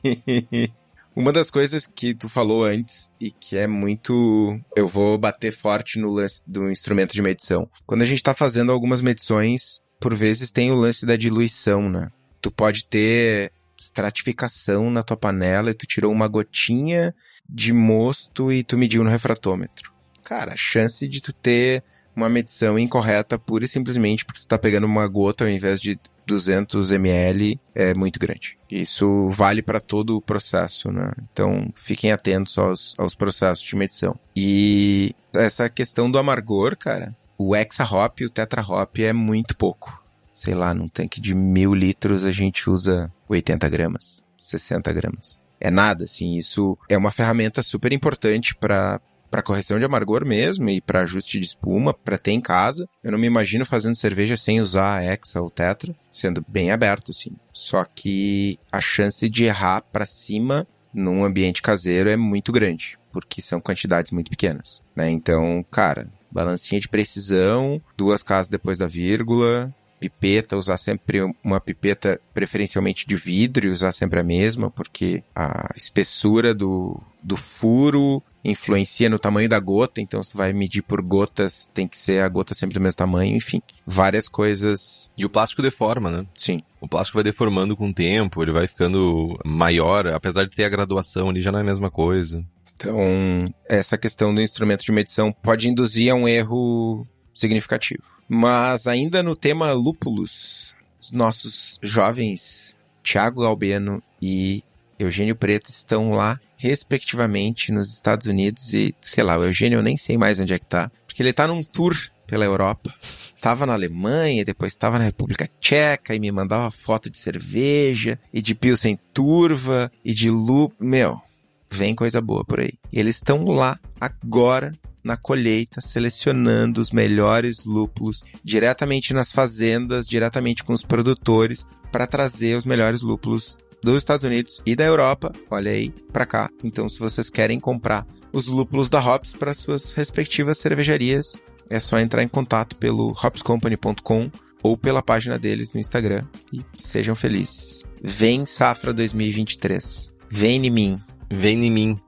[1.16, 4.60] Uma das coisas que tu falou antes e que é muito.
[4.76, 7.70] Eu vou bater forte no lance do instrumento de medição.
[7.88, 12.12] Quando a gente está fazendo algumas medições, por vezes tem o lance da diluição, né?
[12.42, 17.16] Tu pode ter estratificação na tua panela e tu tirou uma gotinha
[17.50, 19.94] de mosto e tu mediu no refratômetro.
[20.24, 21.84] Cara, a chance de tu ter
[22.16, 26.00] uma medição incorreta pura e simplesmente porque tu tá pegando uma gota ao invés de
[26.26, 28.58] 200 ml é muito grande.
[28.70, 31.12] Isso vale para todo o processo, né?
[31.32, 34.18] Então, fiquem atentos aos, aos processos de medição.
[34.36, 39.56] E essa questão do amargor, cara, o hexa hop e o tetra hop é muito
[39.56, 40.04] pouco.
[40.34, 45.40] Sei lá, num tanque de mil litros a gente usa 80 gramas, 60 gramas.
[45.60, 49.00] É nada, assim, isso é uma ferramenta super importante para
[49.36, 52.88] para correção de amargor mesmo e para ajuste de espuma, para ter em casa.
[53.04, 57.32] Eu não me imagino fazendo cerveja sem usar Hexa ou Tetra, sendo bem aberto assim.
[57.52, 63.42] Só que a chance de errar para cima num ambiente caseiro é muito grande, porque
[63.42, 65.10] são quantidades muito pequenas, né?
[65.10, 69.70] Então, cara, balancinha de precisão, duas casas depois da vírgula,
[70.00, 75.74] pipeta, usar sempre uma pipeta preferencialmente de vidro e usar sempre a mesma, porque a
[75.76, 81.02] espessura do, do furo influencia no tamanho da gota, então se tu vai medir por
[81.02, 85.10] gotas, tem que ser a gota sempre do mesmo tamanho, enfim, várias coisas.
[85.18, 86.26] E o plástico deforma, né?
[86.36, 86.62] Sim.
[86.80, 90.70] O plástico vai deformando com o tempo, ele vai ficando maior, apesar de ter a
[90.70, 92.46] graduação, ele já não é a mesma coisa.
[92.76, 98.04] Então, essa questão do instrumento de medição pode induzir a um erro significativo.
[98.28, 104.64] Mas ainda no tema lúpulos, os nossos jovens Thiago Albeno e
[105.00, 109.98] Eugênio Preto estão lá, respectivamente, nos Estados Unidos e, sei lá, o Eugênio eu nem
[109.98, 112.94] sei mais onde é que tá, porque ele tá num tour pela Europa.
[113.40, 118.42] Tava na Alemanha, depois estava na República Tcheca e me mandava foto de cerveja e
[118.42, 120.90] de Pilsen Turva e de lúpulo.
[120.90, 121.22] Meu,
[121.70, 122.74] vem coisa boa por aí.
[122.92, 124.74] E eles estão lá agora
[125.04, 132.58] na colheita, selecionando os melhores lúpulos diretamente nas fazendas, diretamente com os produtores, para trazer
[132.58, 136.50] os melhores lúpulos dos Estados Unidos e da Europa, olha aí, para cá.
[136.64, 142.00] Então, se vocês querem comprar os lúpulos da Hops para suas respectivas cervejarias, é só
[142.00, 144.30] entrar em contato pelo hopscompany.com
[144.64, 147.86] ou pela página deles no Instagram e sejam felizes.
[148.04, 150.12] Vem Safra 2023.
[150.30, 151.00] Vem em mim.
[151.30, 152.00] Vem em mim.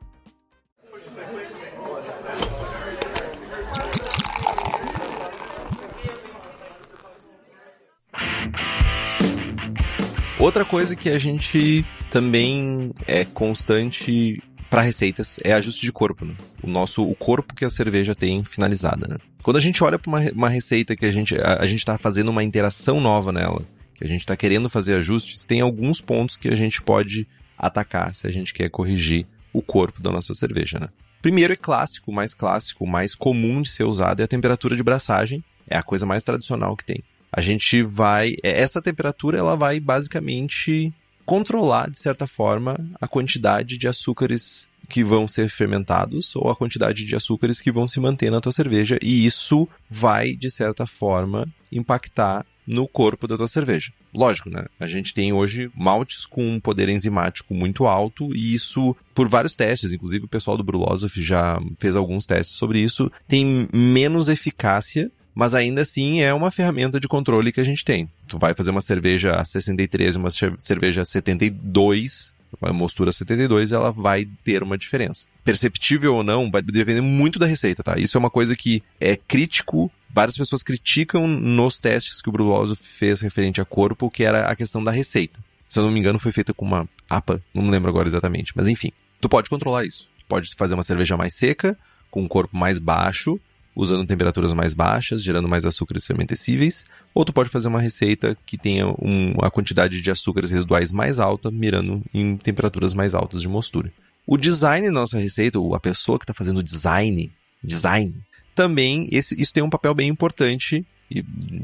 [10.39, 16.35] Outra coisa que a gente também é constante para receitas é ajuste de corpo, né?
[16.61, 19.17] O nosso o corpo que a cerveja tem finalizada, né?
[19.41, 21.97] Quando a gente olha para uma, uma receita que a gente a, a gente está
[21.97, 23.65] fazendo uma interação nova nela,
[23.95, 27.27] que a gente está querendo fazer ajustes, tem alguns pontos que a gente pode
[27.57, 30.89] atacar se a gente quer corrigir o corpo da nossa cerveja, né?
[31.19, 35.43] Primeiro é clássico, mais clássico, mais comum de ser usado é a temperatura de braçagem,
[35.67, 37.03] é a coisa mais tradicional que tem
[37.37, 38.33] a gente vai.
[38.41, 40.91] É, essa temperatura ela vai basicamente
[41.23, 47.05] controlar, de certa forma, a quantidade de açúcares que vão ser fermentados ou a quantidade
[47.05, 51.47] de açúcares que vão se manter na tua cerveja e isso vai de certa forma
[51.71, 53.91] impactar no corpo da tua cerveja.
[54.15, 54.65] Lógico, né?
[54.79, 59.55] A gente tem hoje maltes com um poder enzimático muito alto e isso, por vários
[59.55, 65.11] testes, inclusive o pessoal do Brulosoph já fez alguns testes sobre isso, tem menos eficácia
[65.37, 68.09] mas ainda assim é uma ferramenta de controle que a gente tem.
[68.27, 73.71] Tu vai fazer uma cerveja a 63 e uma cerveja a 72, uma mostura 72,
[73.71, 75.27] ela vai ter uma diferença.
[75.43, 77.99] Perceptível ou não, vai depender muito da receita, tá?
[77.99, 82.75] Isso é uma coisa que é crítico várias pessoas criticam nos testes que o Bruloso
[82.75, 85.39] fez referente a corpo, que era a questão da receita.
[85.69, 88.67] Se eu não me engano, foi feita com uma APA, não lembro agora exatamente, mas
[88.67, 88.91] enfim.
[89.21, 90.09] Tu pode controlar isso.
[90.17, 91.77] Tu pode fazer uma cerveja mais seca,
[92.09, 93.39] com um corpo mais baixo,
[93.77, 98.57] usando temperaturas mais baixas, gerando mais açúcares fermentescíveis, ou tu pode fazer uma receita que
[98.57, 103.47] tenha um, a quantidade de açúcares residuais mais alta, mirando em temperaturas mais altas de
[103.47, 103.93] mostura.
[104.25, 107.31] O design da nossa receita, ou a pessoa que está fazendo design,
[107.63, 108.15] design,
[108.55, 111.23] também esse, isso tem um papel bem importante e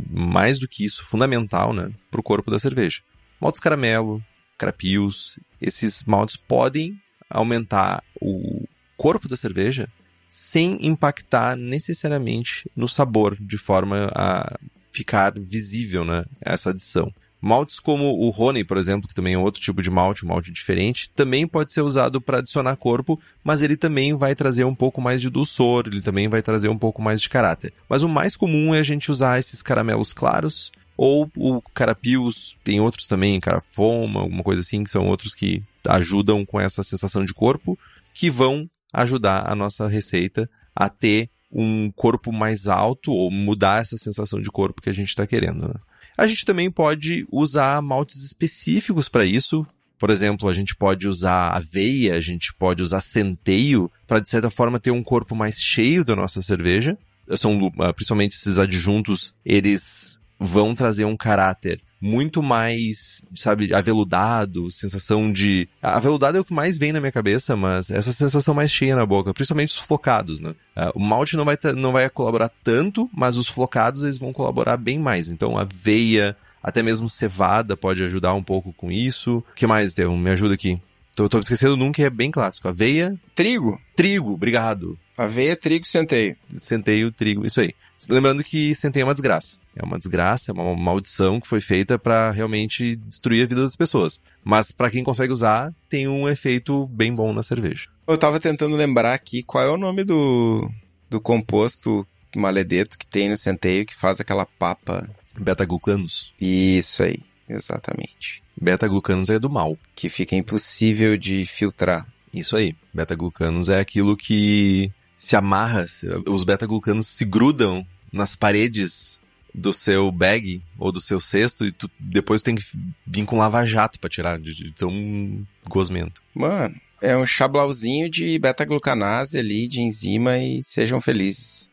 [0.09, 3.01] mais do que isso, fundamental, né, para o corpo da cerveja.
[3.41, 4.23] Maltes caramelo,
[4.57, 6.95] carapios, esses maltes podem
[7.29, 9.89] aumentar o corpo da cerveja
[10.35, 14.57] sem impactar necessariamente no sabor, de forma a
[14.91, 17.13] ficar visível, né, essa adição.
[17.39, 20.51] Maltes como o Rony, por exemplo, que também é outro tipo de malte, um malte
[20.51, 24.99] diferente, também pode ser usado para adicionar corpo, mas ele também vai trazer um pouco
[24.99, 27.71] mais de dulçor, ele também vai trazer um pouco mais de caráter.
[27.87, 32.79] Mas o mais comum é a gente usar esses caramelos claros, ou o carapios, tem
[32.79, 37.35] outros também, carafoma, alguma coisa assim, que são outros que ajudam com essa sensação de
[37.35, 37.77] corpo,
[38.15, 43.97] que vão ajudar a nossa receita a ter um corpo mais alto ou mudar essa
[43.97, 45.67] sensação de corpo que a gente está querendo.
[45.67, 45.75] Né?
[46.17, 49.65] A gente também pode usar maltes específicos para isso.
[49.99, 54.49] Por exemplo, a gente pode usar aveia, a gente pode usar centeio para de certa
[54.49, 56.97] forma ter um corpo mais cheio da nossa cerveja.
[57.37, 65.31] São ah, principalmente esses adjuntos, eles vão trazer um caráter muito mais, sabe, aveludado, sensação
[65.31, 65.69] de.
[65.81, 69.05] Aveludado é o que mais vem na minha cabeça, mas essa sensação mais cheia na
[69.05, 70.49] boca, principalmente os flocados, né?
[70.75, 74.75] Uh, o malte não vai, não vai colaborar tanto, mas os flocados eles vão colaborar
[74.75, 75.29] bem mais.
[75.29, 79.37] Então, aveia, até mesmo cevada pode ajudar um pouco com isso.
[79.37, 80.17] O que mais, Estevam?
[80.17, 80.81] Me ajuda aqui.
[81.15, 82.67] Tô, tô esquecendo um que é bem clássico.
[82.67, 83.17] Aveia.
[83.33, 83.79] Trigo.
[83.95, 84.99] Trigo, obrigado.
[85.17, 86.35] Aveia, trigo, centeio.
[86.57, 87.73] Centeio, trigo, isso aí.
[88.09, 89.62] Lembrando que centeio é uma desgraça.
[89.75, 93.75] É uma desgraça, é uma maldição que foi feita para realmente destruir a vida das
[93.75, 94.21] pessoas.
[94.43, 97.89] Mas para quem consegue usar, tem um efeito bem bom na cerveja.
[98.07, 100.69] Eu tava tentando lembrar aqui qual é o nome do,
[101.09, 102.05] do composto
[102.35, 105.09] maledeto que tem no centeio que faz aquela papa.
[105.37, 106.33] Beta-glucanos.
[106.39, 107.19] Isso aí,
[107.49, 108.43] exatamente.
[108.59, 109.77] Beta-glucanos é do mal.
[109.95, 112.07] Que fica impossível de filtrar.
[112.33, 112.75] Isso aí.
[112.93, 115.85] Beta-glucanos é aquilo que se amarra,
[116.27, 119.21] os beta-glucanos se grudam nas paredes
[119.53, 122.63] do seu bag ou do seu cesto e tu depois tem que
[123.05, 126.21] vir com lava-jato pra tirar de, de tão gosmento.
[126.33, 131.69] Mano, é um chablauzinho de beta-glucanase ali, de enzima e sejam felizes.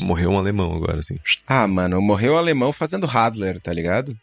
[0.00, 1.18] Morreu um alemão agora, assim.
[1.46, 4.16] Ah, mano, morreu um alemão fazendo Radler, tá ligado?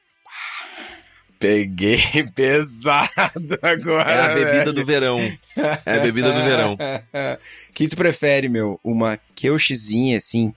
[1.38, 2.00] Peguei
[2.36, 4.12] pesado agora.
[4.12, 4.74] É a bebida velho.
[4.74, 5.20] do verão.
[5.86, 6.78] É a bebida do verão.
[7.74, 8.80] que tu prefere, meu?
[8.84, 10.54] Uma Keuschzinha, assim,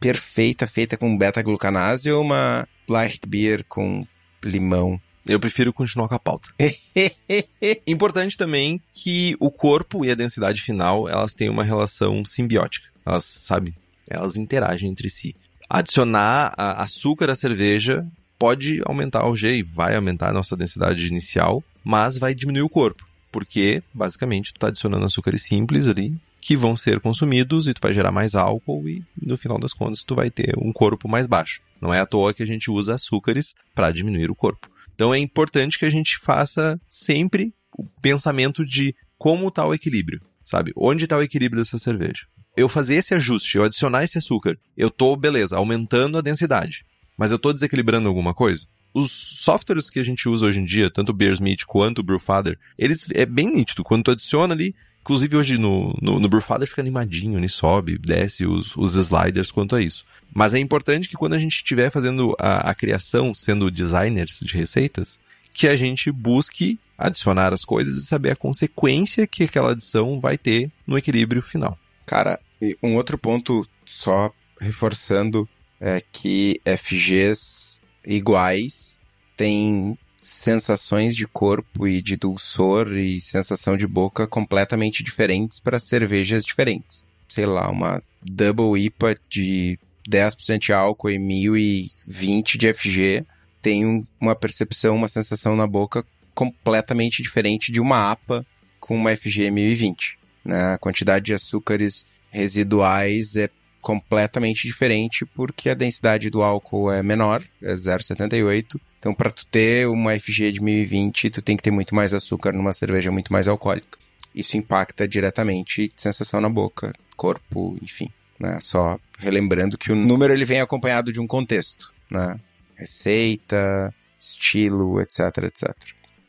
[0.00, 4.06] perfeita, feita com beta-glucanase ou uma light beer com
[4.44, 5.00] limão?
[5.26, 6.48] Eu prefiro continuar com a pauta.
[7.86, 12.86] Importante também que o corpo e a densidade final, elas têm uma relação simbiótica.
[13.04, 13.74] Elas, sabe,
[14.08, 15.34] elas interagem entre si.
[15.68, 18.06] Adicionar açúcar à cerveja
[18.38, 22.68] pode aumentar o G e vai aumentar a nossa densidade inicial, mas vai diminuir o
[22.68, 23.04] corpo.
[23.32, 26.14] Porque, basicamente, tu tá adicionando açúcares simples ali,
[26.46, 30.04] que vão ser consumidos e tu vai gerar mais álcool e, no final das contas,
[30.04, 31.60] tu vai ter um corpo mais baixo.
[31.82, 34.70] Não é à toa que a gente usa açúcares para diminuir o corpo.
[34.94, 40.20] Então é importante que a gente faça sempre o pensamento de como está o equilíbrio,
[40.44, 40.70] sabe?
[40.76, 42.28] Onde está o equilíbrio dessa cerveja?
[42.56, 46.84] Eu fazer esse ajuste, eu adicionar esse açúcar, eu tô, beleza, aumentando a densidade
[47.16, 48.66] mas eu estou desequilibrando alguma coisa?
[48.92, 52.58] Os softwares que a gente usa hoje em dia, tanto o Beersmeet quanto o Brewfather,
[52.78, 53.82] eles é bem nítido.
[53.82, 54.74] Quando tu adiciona ali,
[55.06, 59.76] inclusive hoje no, no, no Brewfather fica animadinho, ele sobe, desce os, os sliders quanto
[59.76, 60.04] a isso.
[60.34, 64.56] Mas é importante que quando a gente estiver fazendo a, a criação, sendo designers de
[64.56, 65.16] receitas,
[65.54, 70.36] que a gente busque adicionar as coisas e saber a consequência que aquela adição vai
[70.36, 71.78] ter no equilíbrio final.
[72.04, 72.40] Cara,
[72.82, 75.48] um outro ponto só reforçando
[75.80, 78.98] é que FGs iguais
[79.36, 79.96] têm
[80.26, 87.04] sensações de corpo e de dulçor e sensação de boca completamente diferentes para cervejas diferentes.
[87.28, 93.24] Sei lá, uma Double IPA de 10% de álcool e 1020 de FG
[93.62, 96.04] tem uma percepção, uma sensação na boca
[96.34, 98.44] completamente diferente de uma APA
[98.80, 100.18] com uma FG 1020.
[100.44, 100.74] Né?
[100.74, 103.48] A quantidade de açúcares residuais é
[103.86, 108.80] completamente diferente porque a densidade do álcool é menor, é 0,78.
[108.98, 112.52] Então, para tu ter uma FG de 1020, tu tem que ter muito mais açúcar
[112.52, 113.96] numa cerveja muito mais alcoólica.
[114.34, 118.10] Isso impacta diretamente sensação na boca, corpo, enfim.
[118.40, 118.58] Né?
[118.60, 122.36] Só relembrando que o número ele vem acompanhado de um contexto, né?
[122.74, 125.70] Receita, estilo, etc, etc.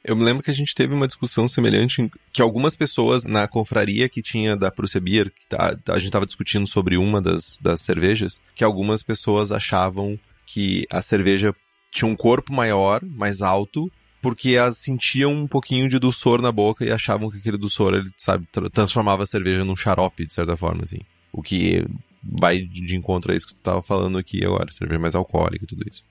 [0.08, 4.08] Eu me lembro que a gente teve uma discussão semelhante que algumas pessoas na confraria
[4.08, 7.82] que tinha da Prússia Beer, que tá, a gente estava discutindo sobre uma das, das
[7.82, 11.54] cervejas, que algumas pessoas achavam que a cerveja
[11.92, 13.92] tinha um corpo maior, mais alto,
[14.22, 18.10] porque elas sentiam um pouquinho de doçor na boca e achavam que aquele doçor, ele,
[18.16, 21.02] sabe, transformava a cerveja num xarope, de certa forma, assim.
[21.34, 21.86] O que
[22.24, 25.68] vai de encontro a isso que tu tava falando aqui agora, cerveja mais alcoólica e
[25.68, 26.02] tudo isso.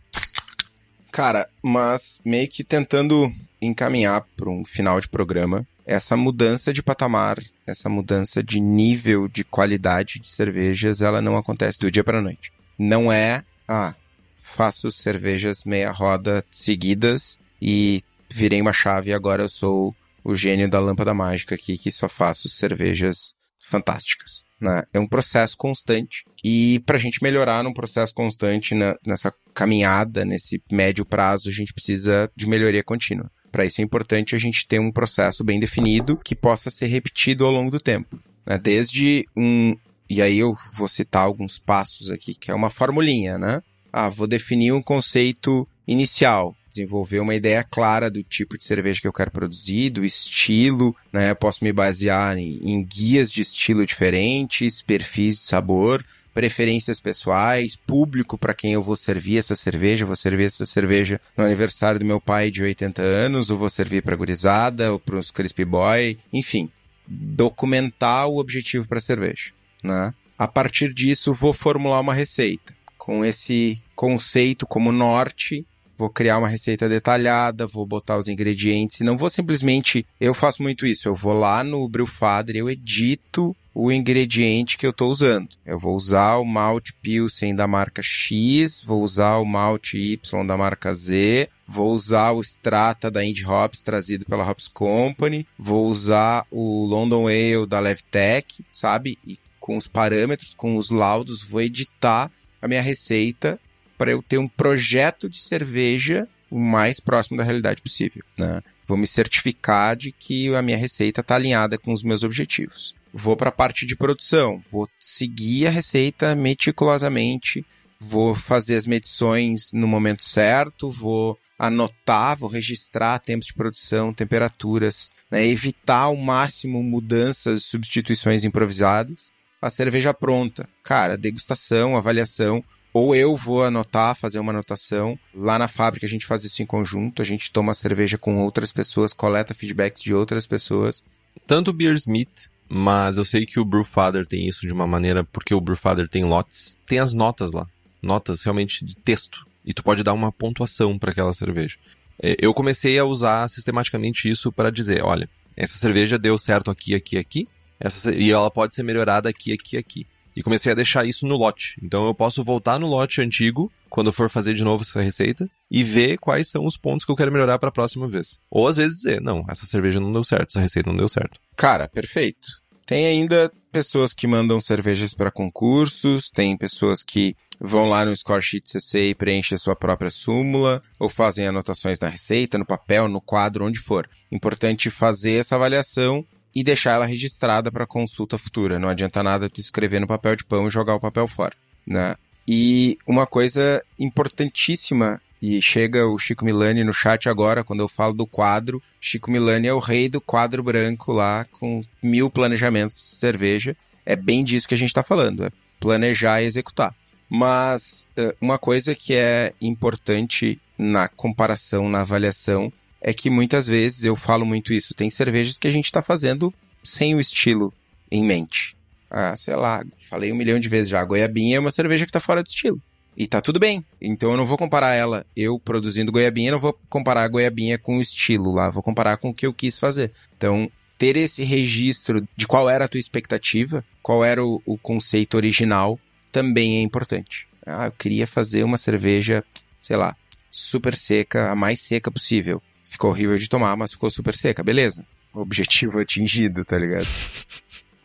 [1.11, 3.33] Cara, mas meio que tentando
[3.67, 9.45] encaminhar para um final de programa, essa mudança de patamar, essa mudança de nível de
[9.45, 12.53] qualidade de cervejas, ela não acontece do dia para noite.
[12.79, 13.95] Não é, ah,
[14.41, 19.95] faço cervejas meia roda seguidas e virei uma chave e agora eu sou
[20.25, 24.45] o gênio da lâmpada mágica aqui que só faço cervejas fantásticas.
[24.61, 24.83] Né?
[24.93, 30.25] É um processo constante e para a gente melhorar num processo constante na, nessa caminhada,
[30.25, 33.31] nesse médio prazo, a gente precisa de melhoria contínua.
[33.51, 37.45] Para isso é importante a gente ter um processo bem definido que possa ser repetido
[37.45, 38.19] ao longo do tempo.
[38.45, 38.59] Né?
[38.59, 39.77] Desde um.
[40.09, 43.61] E aí eu vou citar alguns passos aqui, que é uma formulinha, né?
[43.93, 49.09] Ah, vou definir um conceito inicial, desenvolver uma ideia clara do tipo de cerveja que
[49.09, 51.31] eu quero produzir, do estilo, né?
[51.31, 56.05] Eu posso me basear em, em guias de estilo diferentes, perfis de sabor,
[56.37, 61.43] preferências pessoais, público para quem eu vou servir essa cerveja, vou servir essa cerveja no
[61.43, 65.31] aniversário do meu pai de 80 anos, ou vou servir para gurizada, ou para os
[65.31, 66.69] crispy boy, enfim,
[67.09, 69.51] documentar o objetivo para a cerveja,
[69.83, 70.13] né?
[70.37, 75.65] A partir disso, vou formular uma receita com esse conceito como norte
[75.97, 80.05] vou criar uma receita detalhada, vou botar os ingredientes, não vou simplesmente.
[80.21, 84.91] Eu faço muito isso, eu vou lá no Brewfather, eu edito o ingrediente que eu
[84.91, 85.51] estou usando.
[85.67, 90.57] Eu vou usar o malte Pilsen da marca X, vou usar o malte Y da
[90.57, 96.47] marca Z, vou usar o Strata da Indie Hops trazido pela Hops Company, vou usar
[96.51, 99.19] o London Ale da Levtech, sabe?
[99.27, 102.31] E com os parâmetros, com os laudos, vou editar
[102.63, 103.61] a minha receita
[103.99, 108.23] para eu ter um projeto de cerveja o mais próximo da realidade possível.
[108.39, 108.63] Né?
[108.89, 112.95] Vou me certificar de que a minha receita está alinhada com os meus objetivos.
[113.19, 117.65] Vou para a parte de produção, vou seguir a receita meticulosamente,
[117.99, 125.11] vou fazer as medições no momento certo, vou anotar, vou registrar tempos de produção, temperaturas,
[125.31, 125.47] né?
[125.47, 129.33] evitar ao máximo mudanças, substituições improvisadas.
[129.63, 132.63] A cerveja pronta, cara, degustação, avaliação,
[132.93, 135.19] ou eu vou anotar, fazer uma anotação.
[135.35, 138.73] Lá na fábrica a gente faz isso em conjunto, a gente toma cerveja com outras
[138.73, 141.03] pessoas, coleta feedbacks de outras pessoas.
[141.47, 145.55] Tanto o Beersmith, mas eu sei que o Brewfather tem isso de uma maneira, porque
[145.55, 147.67] o Brewfather tem lotes, tem as notas lá.
[148.03, 149.47] Notas realmente de texto.
[149.65, 151.77] E tu pode dar uma pontuação para aquela cerveja.
[152.23, 156.95] É, eu comecei a usar sistematicamente isso para dizer, olha, essa cerveja deu certo aqui,
[156.95, 157.49] aqui, aqui,
[157.79, 160.07] essa, e ela pode ser melhorada aqui, aqui, aqui
[160.37, 161.81] e comecei a deixar isso no lote.
[161.83, 165.83] Então eu posso voltar no lote antigo, quando for fazer de novo essa receita, e
[165.83, 168.39] ver quais são os pontos que eu quero melhorar para a próxima vez.
[168.51, 171.41] Ou às vezes dizer, não, essa cerveja não deu certo, essa receita não deu certo.
[171.57, 172.61] Cara, perfeito.
[172.85, 178.43] Tem ainda pessoas que mandam cervejas para concursos, tem pessoas que vão lá no score
[178.43, 183.09] sheet CC e preenchem a sua própria súmula, ou fazem anotações na receita, no papel,
[183.09, 184.09] no quadro, onde for.
[184.31, 186.25] Importante fazer essa avaliação
[186.57, 188.79] e deixar ela registrada para consulta futura.
[188.79, 191.53] Não adianta nada tu escrever no papel de pão e jogar o papel fora,
[191.87, 192.17] né?
[192.49, 198.15] E uma coisa importantíssima e chega o Chico Milani no chat agora, quando eu falo
[198.15, 198.83] do quadro.
[198.99, 203.77] Chico Milani é o rei do quadro branco lá, com mil planejamentos de cerveja.
[204.07, 206.95] É bem disso que a gente está falando, é planejar e executar.
[207.29, 212.73] Mas eh, uma coisa que é importante na comparação, na avaliação,
[213.07, 214.93] é que muitas vezes eu falo muito isso.
[214.93, 216.53] Tem cervejas que a gente está fazendo
[216.83, 217.73] sem o estilo
[218.11, 218.77] em mente.
[219.09, 221.01] Ah, sei lá, falei um milhão de vezes já.
[221.01, 222.83] A goiabinha é uma cerveja que está fora de estilo.
[223.17, 223.85] E tá tudo bem.
[224.01, 227.99] Então eu não vou comparar ela, eu produzindo goiabinha, não vou comparar a goiabinha com
[227.99, 230.11] o estilo lá, vou comparar com o que eu quis fazer.
[230.37, 235.37] Então, ter esse registro de qual era a tua expectativa, qual era o, o conceito
[235.37, 235.97] original,
[236.33, 237.47] também é importante.
[237.65, 239.45] Ah, eu queria fazer uma cerveja,
[239.81, 240.17] sei lá,
[240.51, 242.61] super seca, a mais seca possível.
[242.87, 245.05] Ficou horrível de tomar, mas ficou super seca, beleza.
[245.35, 247.07] Objetivo atingido, tá ligado?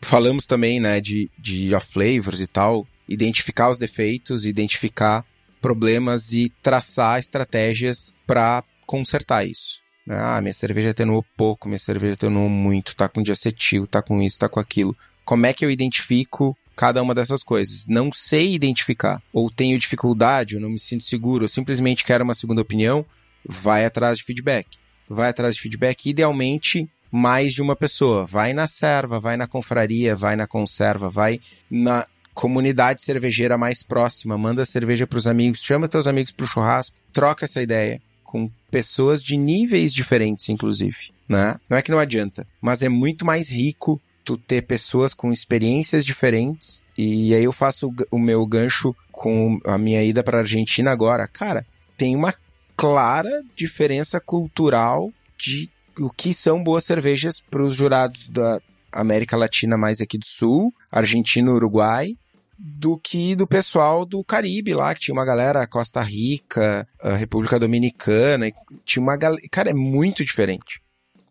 [0.02, 5.24] Falamos também, né, de, de off flavors e tal, identificar os defeitos, identificar
[5.60, 9.80] problemas e traçar estratégias para consertar isso.
[10.08, 14.38] Ah, minha cerveja atenuou pouco, minha cerveja atenuou muito, tá com diacetil, tá com isso,
[14.38, 14.96] tá com aquilo.
[15.24, 17.86] Como é que eu identifico cada uma dessas coisas?
[17.86, 22.34] Não sei identificar, ou tenho dificuldade, ou não me sinto seguro, ou simplesmente quero uma
[22.34, 23.06] segunda opinião,
[23.48, 24.66] vai atrás de feedback.
[25.08, 28.24] Vai atrás de feedback, idealmente mais de uma pessoa.
[28.24, 31.40] Vai na serva, vai na confraria, vai na conserva, vai
[31.70, 36.48] na comunidade cervejeira mais próxima, manda cerveja para os amigos, chama teus amigos para o
[36.48, 40.96] churrasco, troca essa ideia com pessoas de níveis diferentes, inclusive,
[41.28, 41.60] né?
[41.68, 46.06] Não é que não adianta, mas é muito mais rico tu ter pessoas com experiências
[46.06, 51.28] diferentes e aí eu faço o meu gancho com a minha ida para Argentina agora,
[51.28, 51.66] cara,
[51.96, 52.34] tem uma
[52.76, 58.60] clara diferença cultural de o que são boas cervejas para os jurados da
[58.90, 62.14] América Latina mais aqui do Sul, Argentina, Uruguai,
[62.58, 66.86] do que do pessoal do Caribe lá, que tinha uma galera Costa Rica,
[67.18, 68.52] República Dominicana,
[68.84, 70.80] tinha uma galera, cara, é muito diferente.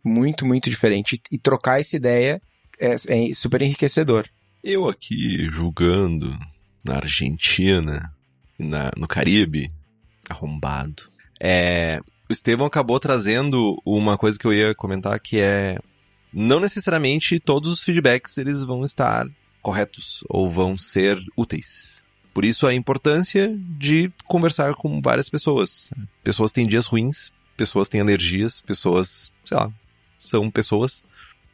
[0.03, 1.21] Muito, muito diferente.
[1.31, 2.41] E, trocar essa ideia
[2.79, 4.27] é, é super enriquecedor.
[4.63, 6.37] Eu aqui julgando
[6.83, 8.11] na Argentina
[8.59, 9.67] e na, no Caribe,
[10.29, 11.10] arrombado.
[11.43, 15.79] É, o Estevão acabou trazendo uma coisa que eu ia comentar que é
[16.31, 19.27] não necessariamente todos os feedbacks eles vão estar
[19.59, 22.03] corretos ou vão ser úteis.
[22.31, 25.91] Por isso a importância de conversar com várias pessoas.
[26.23, 29.71] Pessoas têm dias ruins, pessoas têm alergias, pessoas, sei lá,
[30.17, 31.03] são pessoas.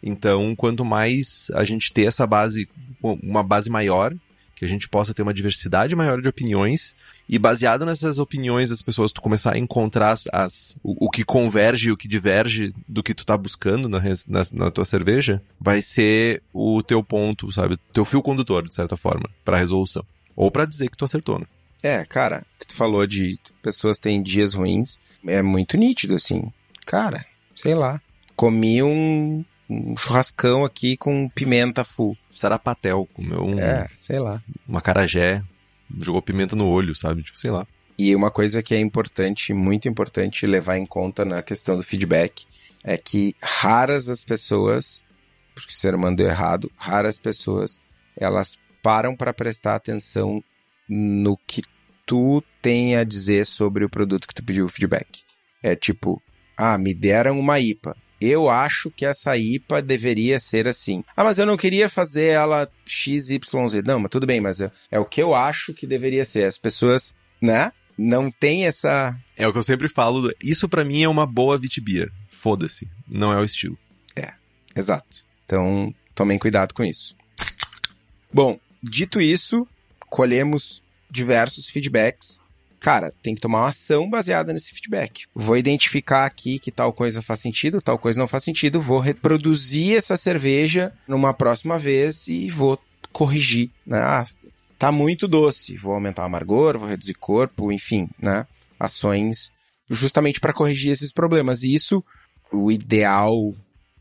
[0.03, 2.69] Então, quanto mais a gente ter essa base,
[3.01, 4.13] uma base maior,
[4.53, 6.93] que a gente possa ter uma diversidade maior de opiniões,
[7.29, 11.25] e baseado nessas opiniões das pessoas, tu começar a encontrar as, as o, o, que
[11.25, 15.41] converge e o que diverge do que tu tá buscando na, na, na, tua cerveja,
[15.59, 17.73] vai ser o teu ponto, sabe?
[17.73, 20.05] O teu fio condutor, de certa forma, para resolução.
[20.35, 21.45] Ou para dizer que tu acertou, né?
[21.83, 26.51] É, cara, o que tu falou de pessoas têm dias ruins, é muito nítido, assim.
[26.85, 28.01] Cara, sei lá.
[28.35, 32.17] Comi um, um churrascão aqui com pimenta full.
[32.33, 33.59] Sarapatel, comeu um.
[33.59, 34.41] É, sei lá.
[34.67, 35.43] Uma carajé
[35.99, 37.23] jogou pimenta no olho, sabe?
[37.23, 37.67] Tipo, sei lá.
[37.97, 42.45] E uma coisa que é importante, muito importante levar em conta na questão do feedback,
[42.83, 45.03] é que raras as pessoas,
[45.55, 47.79] porque o ser humano deu errado, raras pessoas,
[48.15, 50.43] elas param para prestar atenção
[50.87, 51.63] no que
[52.05, 55.23] tu tem a dizer sobre o produto que tu pediu o feedback.
[55.61, 56.21] É tipo,
[56.55, 61.03] ah, me deram uma IPA eu acho que essa IPA deveria ser assim.
[61.15, 63.39] Ah, mas eu não queria fazer ela XYZ.
[63.85, 66.45] Não, mas tudo bem, mas é, é o que eu acho que deveria ser.
[66.45, 67.71] As pessoas, né?
[67.97, 69.15] Não tem essa.
[69.35, 70.31] É o que eu sempre falo.
[70.41, 72.11] Isso para mim é uma boa Vitibir.
[72.27, 72.87] Foda-se.
[73.07, 73.77] Não é o estilo.
[74.15, 74.33] É,
[74.75, 75.25] exato.
[75.45, 77.15] Então, tomem cuidado com isso.
[78.31, 79.67] Bom, dito isso,
[80.09, 82.39] colhemos diversos feedbacks
[82.79, 85.25] cara, tem que tomar uma ação baseada nesse feedback.
[85.33, 89.97] Vou identificar aqui que tal coisa faz sentido, tal coisa não faz sentido, vou reproduzir
[89.97, 92.79] essa cerveja numa próxima vez e vou
[93.11, 93.99] corrigir, né?
[93.99, 94.25] Ah,
[94.77, 98.45] tá muito doce, vou aumentar o amargor, vou reduzir corpo, enfim, né?
[98.79, 99.51] Ações
[99.89, 101.63] justamente para corrigir esses problemas.
[101.63, 102.03] E isso,
[102.51, 103.53] o ideal,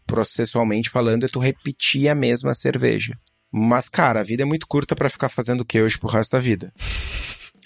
[0.06, 3.16] processualmente falando, é tu repetir a mesma cerveja.
[3.50, 6.32] Mas, cara, a vida é muito curta para ficar fazendo o que hoje pro resto
[6.32, 6.72] da vida.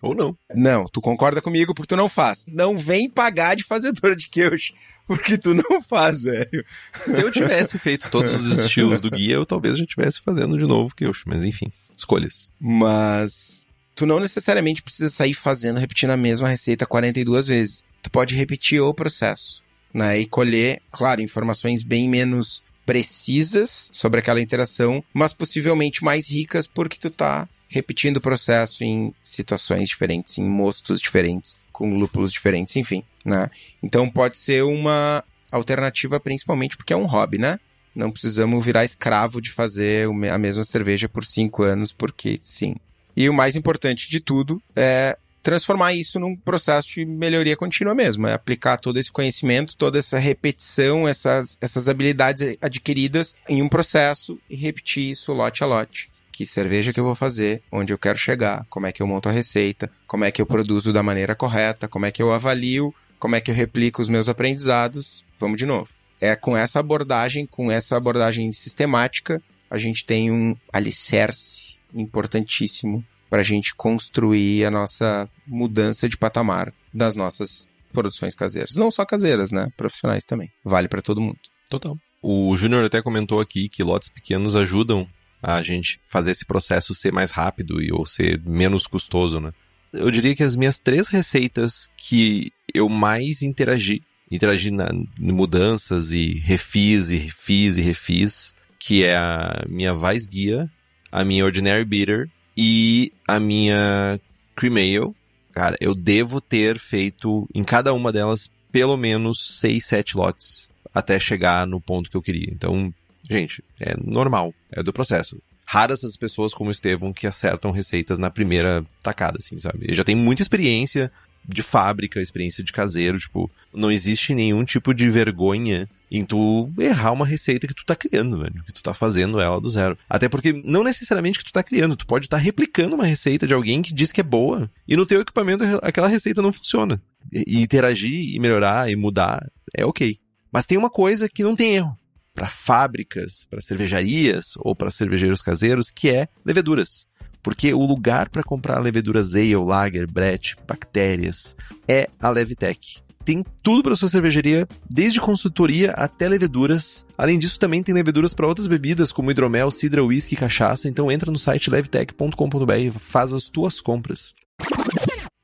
[0.03, 0.37] Ou não.
[0.55, 2.47] Não, tu concorda comigo porque tu não faz.
[2.49, 4.73] Não vem pagar de fazedor de queijo,
[5.07, 6.65] porque tu não faz, velho.
[6.95, 10.65] Se eu tivesse feito todos os estilos do guia, eu talvez já estivesse fazendo de
[10.65, 12.51] novo queijo, mas enfim, escolhas.
[12.59, 17.85] Mas tu não necessariamente precisa sair fazendo, repetindo a mesma receita 42 vezes.
[18.03, 20.19] Tu pode repetir o processo, né?
[20.19, 26.99] E colher, claro, informações bem menos precisas sobre aquela interação, mas possivelmente mais ricas porque
[26.99, 33.05] tu tá repetindo o processo em situações diferentes, em mostos diferentes, com lúpulos diferentes, enfim,
[33.25, 33.49] né?
[33.81, 37.61] Então pode ser uma alternativa principalmente porque é um hobby, né?
[37.95, 42.75] Não precisamos virar escravo de fazer a mesma cerveja por cinco anos, porque sim.
[43.17, 48.27] E o mais importante de tudo é transformar isso num processo de melhoria contínua mesmo,
[48.27, 54.39] é aplicar todo esse conhecimento, toda essa repetição, essas, essas habilidades adquiridas em um processo
[54.51, 56.11] e repetir isso lote a lote
[56.41, 59.29] que cerveja que eu vou fazer, onde eu quero chegar, como é que eu monto
[59.29, 62.95] a receita, como é que eu produzo da maneira correta, como é que eu avalio,
[63.19, 65.23] como é que eu replico os meus aprendizados.
[65.39, 65.91] Vamos de novo.
[66.19, 73.41] É com essa abordagem, com essa abordagem sistemática, a gente tem um alicerce importantíssimo para
[73.41, 78.77] a gente construir a nossa mudança de patamar das nossas produções caseiras.
[78.77, 79.71] Não só caseiras, né?
[79.77, 80.51] Profissionais também.
[80.65, 81.39] Vale para todo mundo.
[81.69, 81.99] Total.
[82.23, 85.07] O Júnior até comentou aqui que lotes pequenos ajudam
[85.43, 89.53] a gente fazer esse processo ser mais rápido e ou ser menos custoso, né?
[89.93, 94.89] Eu diria que as minhas três receitas que eu mais interagi, interagi na,
[95.19, 100.69] mudanças e refiz e refiz e refiz, que é a minha Weissbier,
[101.11, 104.21] a minha Ordinary Bitter e a minha
[104.55, 105.15] Cream Ale.
[105.53, 111.19] Cara, eu devo ter feito em cada uma delas pelo menos seis, sete lotes até
[111.19, 112.49] chegar no ponto que eu queria.
[112.53, 112.93] Então,
[113.31, 115.41] gente, é normal, é do processo.
[115.65, 119.85] Raras as pessoas como o que acertam receitas na primeira tacada, assim, sabe?
[119.85, 121.13] Ele já tem muita experiência
[121.47, 127.13] de fábrica, experiência de caseiro, tipo, não existe nenhum tipo de vergonha em tu errar
[127.13, 129.97] uma receita que tu tá criando, velho, que tu tá fazendo ela do zero.
[130.09, 133.47] Até porque não necessariamente que tu tá criando, tu pode estar tá replicando uma receita
[133.47, 137.01] de alguém que diz que é boa e no teu equipamento aquela receita não funciona.
[137.33, 140.19] E interagir e melhorar e mudar é ok.
[140.53, 141.97] Mas tem uma coisa que não tem erro
[142.35, 147.07] para fábricas, para cervejarias ou para cervejeiros caseiros, que é leveduras.
[147.43, 151.57] Porque o lugar para comprar leveduras ale, lager, brett, bactérias
[151.89, 153.01] é a Levitec.
[153.25, 157.05] Tem tudo para sua cervejaria, desde consultoria até leveduras.
[157.17, 160.89] Além disso, também tem leveduras para outras bebidas, como hidromel, cidra, whisky, cachaça.
[160.89, 164.35] Então entra no site levtech.com.br e faz as tuas compras.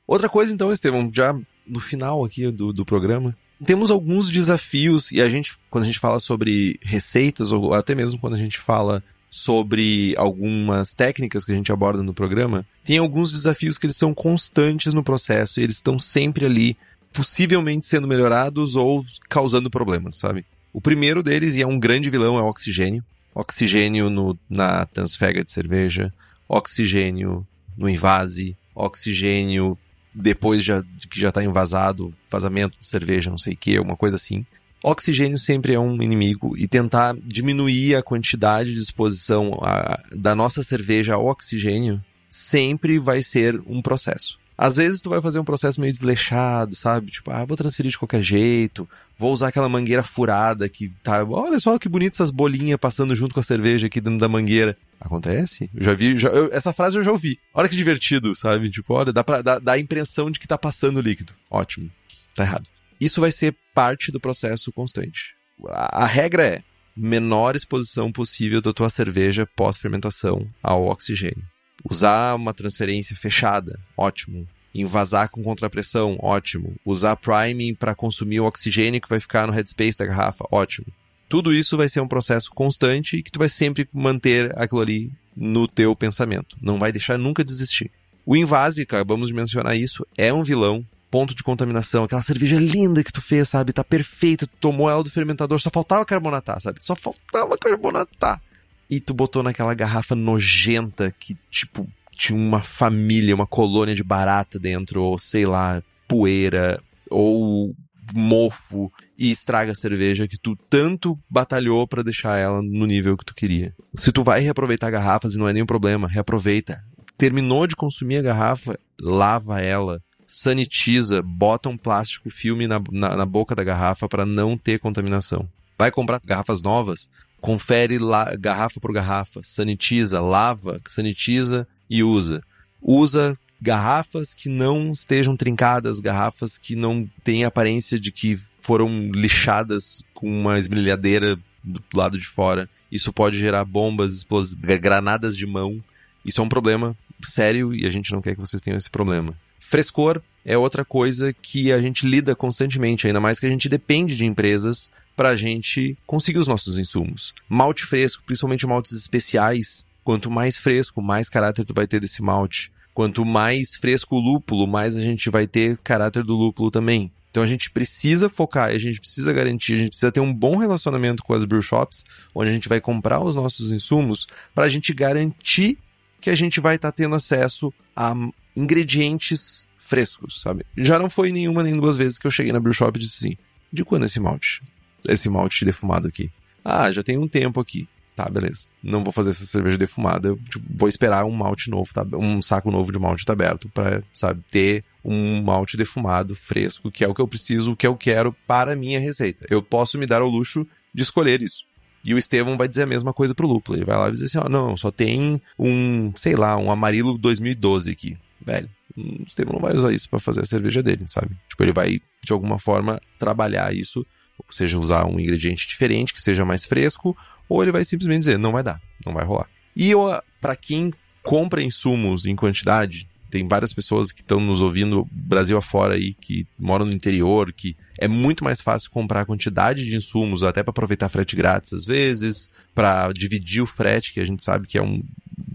[0.07, 5.21] Outra coisa, então, Estevão, já no final aqui do, do programa, temos alguns desafios e
[5.21, 9.03] a gente, quando a gente fala sobre receitas ou até mesmo quando a gente fala
[9.31, 14.15] sobre algumas técnicas que a gente aborda no programa, tem alguns desafios que eles são
[14.15, 16.77] constantes no processo e eles estão sempre ali,
[17.13, 20.45] possivelmente sendo melhorados ou causando problemas, sabe?
[20.73, 23.05] O primeiro deles, e é um grande vilão, é o oxigênio.
[23.35, 26.13] Oxigênio no, na transfega de cerveja,
[26.49, 27.47] oxigênio
[27.77, 29.77] no invase, oxigênio
[30.17, 34.17] depois já, que já está invasado, vazamento de cerveja, não sei o que, alguma coisa
[34.17, 34.47] assim.
[34.83, 40.63] Oxigênio sempre é um inimigo e tentar diminuir a quantidade de exposição a, da nossa
[40.63, 44.39] cerveja ao oxigênio sempre vai ser um processo.
[44.59, 47.11] Às vezes tu vai fazer um processo meio desleixado, sabe?
[47.11, 48.89] Tipo, ah, vou transferir de qualquer jeito,
[49.19, 51.23] vou usar aquela mangueira furada que tá.
[51.25, 54.77] Olha só que bonito essas bolinhas passando junto com a cerveja aqui dentro da mangueira.
[54.99, 55.69] Acontece?
[55.75, 57.39] Eu já vi, já, eu, essa frase eu já ouvi.
[57.53, 58.71] Olha que divertido, sabe?
[58.71, 61.35] Tipo, olha, dá, pra, dá, dá a impressão de que tá passando líquido.
[61.51, 61.91] Ótimo.
[62.35, 62.67] Tá errado.
[62.99, 65.35] Isso vai ser parte do processo constante.
[65.69, 66.63] A, a regra é
[66.97, 71.45] menor exposição possível da tua cerveja pós-fermentação ao oxigênio.
[71.85, 74.47] Usar uma transferência fechada, ótimo.
[74.75, 76.75] Invasar com contrapressão, ótimo.
[76.85, 80.87] Usar priming para consumir o oxigênio que vai ficar no headspace da garrafa, ótimo.
[81.29, 85.11] Tudo isso vai ser um processo constante e que tu vai sempre manter aquilo ali
[85.37, 86.57] no teu pensamento.
[86.61, 87.91] Não vai deixar nunca desistir.
[88.25, 93.03] O invase, acabamos de mencionar isso, é um vilão, ponto de contaminação, aquela cerveja linda
[93.03, 93.73] que tu fez, sabe?
[93.73, 96.83] Tá perfeita, tu tomou ela do fermentador, só faltava carbonatar, sabe?
[96.83, 98.43] Só faltava carbonatar.
[98.89, 104.59] E tu botou naquela garrafa nojenta que, tipo, tinha uma família, uma colônia de barata
[104.59, 106.81] dentro, ou sei lá, poeira,
[107.11, 107.75] ou
[108.15, 113.25] mofo e estraga a cerveja que tu tanto batalhou para deixar ela no nível que
[113.25, 113.75] tu queria.
[113.97, 116.83] Se tu vai reaproveitar garrafas e não é nenhum problema, reaproveita.
[117.17, 123.27] Terminou de consumir a garrafa, lava ela, sanitiza, bota um plástico filme na, na, na
[123.27, 125.49] boca da garrafa para não ter contaminação.
[125.79, 127.09] Vai comprar garrafas novas,
[127.47, 132.43] confere lá, garrafa por garrafa, sanitiza, lava, sanitiza e usa.
[132.83, 140.03] Usa garrafas que não estejam trincadas, garrafas que não têm aparência de que foram lixadas
[140.13, 142.69] com uma esmerilhadeira do lado de fora.
[142.91, 144.53] Isso pode gerar bombas, explos...
[144.55, 145.81] granadas de mão.
[146.25, 149.39] Isso é um problema sério e a gente não quer que vocês tenham esse problema.
[149.61, 154.17] Frescor é outra coisa que a gente lida constantemente, ainda mais que a gente depende
[154.17, 157.35] de empresas para a gente conseguir os nossos insumos.
[157.49, 162.71] Malte fresco, principalmente maltes especiais, quanto mais fresco, mais caráter tu vai ter desse malte.
[162.95, 167.11] Quanto mais fresco o lúpulo, mais a gente vai ter caráter do lúpulo também.
[167.29, 170.57] Então a gente precisa focar, a gente precisa garantir, a gente precisa ter um bom
[170.57, 174.69] relacionamento com as brew shops, onde a gente vai comprar os nossos insumos, para a
[174.69, 175.77] gente garantir
[176.21, 178.15] que a gente vai estar tá tendo acesso a
[178.57, 180.65] ingredientes frescos, sabe?
[180.77, 183.27] Já não foi nenhuma nem duas vezes que eu cheguei na brew shop e disse
[183.27, 183.37] assim:
[183.73, 184.63] de quando esse malte?
[185.09, 186.31] Esse malte defumado aqui?
[186.65, 187.89] Ah, já tem um tempo aqui.
[188.17, 188.67] Tá, beleza.
[188.83, 190.29] Não vou fazer essa cerveja defumada.
[190.29, 193.69] Eu tipo, vou esperar um malte novo, tá, um saco novo de malte tá aberto
[193.69, 197.87] para, sabe, ter um malte defumado, fresco, que é o que eu preciso, o que
[197.87, 199.47] eu quero para a minha receita.
[199.51, 201.65] Eu posso me dar ao luxo de escolher isso.
[202.03, 203.77] E o Estevão vai dizer a mesma coisa pro lúpulo.
[203.77, 207.19] Ele vai lá e diz assim: ó, não, só tem um, sei lá, um amarilo
[207.19, 208.17] 2012 aqui.
[208.41, 211.37] Velho, o Estevão não vai usar isso para fazer a cerveja dele, sabe?
[211.49, 214.07] Tipo, ele vai, de alguma forma, trabalhar isso,
[214.39, 217.17] ou seja, usar um ingrediente diferente, que seja mais fresco,
[217.49, 219.49] ou ele vai simplesmente dizer: não vai dar, não vai rolar.
[219.77, 219.93] E
[220.41, 220.93] para quem
[221.23, 226.47] compra insumos em quantidade, tem várias pessoas que estão nos ouvindo Brasil afora aí, que
[226.59, 231.09] moram no interior, que é muito mais fácil comprar quantidade de insumos, até para aproveitar
[231.09, 235.03] frete grátis às vezes, para dividir o frete, que a gente sabe que é um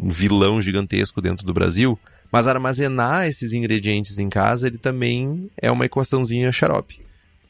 [0.04, 1.98] vilão gigantesco dentro do Brasil.
[2.32, 7.02] Mas armazenar esses ingredientes em casa, ele também é uma equaçãozinha xarope.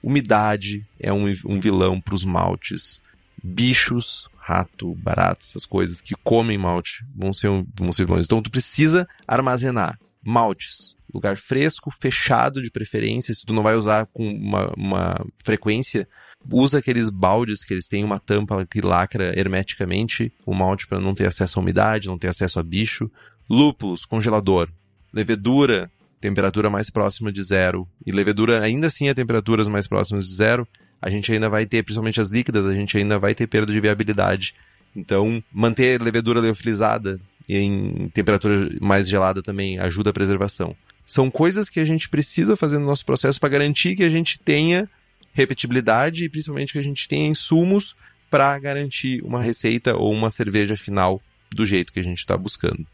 [0.02, 3.02] Umidade é um, um vilão para os maltes.
[3.44, 8.26] Bichos, rato, barato, essas coisas que comem malte vão ser, vão ser vilões.
[8.26, 10.96] Então tu precisa armazenar maltes.
[11.14, 13.34] Lugar fresco, fechado de preferência.
[13.34, 16.08] Se tu não vai usar com uma, uma frequência,
[16.50, 21.14] usa aqueles baldes que eles têm uma tampa que lacra hermeticamente o malte para não
[21.14, 23.12] ter acesso à umidade, não ter acesso a bicho.
[23.52, 24.70] Lúpulos, congelador.
[25.12, 25.92] Levedura,
[26.22, 27.86] temperatura mais próxima de zero.
[28.06, 30.66] E levedura ainda assim a temperaturas mais próximas de zero.
[31.02, 33.82] A gente ainda vai ter, principalmente as líquidas, a gente ainda vai ter perda de
[33.82, 34.56] viabilidade.
[34.96, 37.20] Então, manter a levedura leofilizada
[37.50, 40.74] em temperatura mais gelada também ajuda a preservação.
[41.06, 44.40] São coisas que a gente precisa fazer no nosso processo para garantir que a gente
[44.40, 44.90] tenha
[45.34, 47.98] repetibilidade e principalmente que a gente tenha insumos
[48.30, 51.22] para garantir uma receita ou uma cerveja final
[51.54, 52.88] do jeito que a gente está buscando.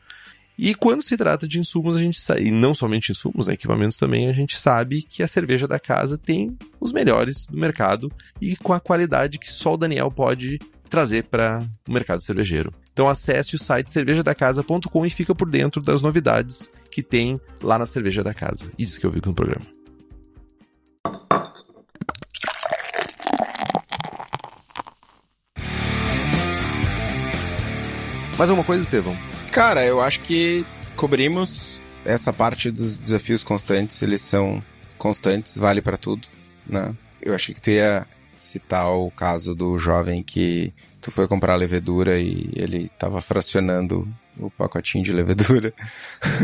[0.58, 3.96] E quando se trata de insumos, a gente sabe, e não somente insumos, né, equipamentos
[3.96, 8.12] também, a gente sabe que a cerveja da casa tem os melhores do mercado
[8.42, 10.60] e com a qualidade que só o Daniel pode
[10.90, 12.74] trazer para o mercado cervejeiro.
[12.92, 17.86] Então acesse o site cervejadacasa.com e fica por dentro das novidades que tem lá na
[17.86, 18.72] Cerveja da Casa.
[18.78, 19.66] E diz que eu vi no programa.
[28.38, 29.16] Mais alguma coisa, Estevão?
[29.52, 30.66] Cara, eu acho que
[30.96, 34.64] cobrimos essa parte dos desafios constantes, eles são
[34.98, 36.28] constantes, vale para tudo,
[36.66, 36.96] né?
[37.22, 38.06] Eu achei que tu ia
[38.38, 44.08] citar o caso do jovem que tu foi comprar levedura e ele tava fracionando
[44.38, 45.74] o pacotinho de levedura.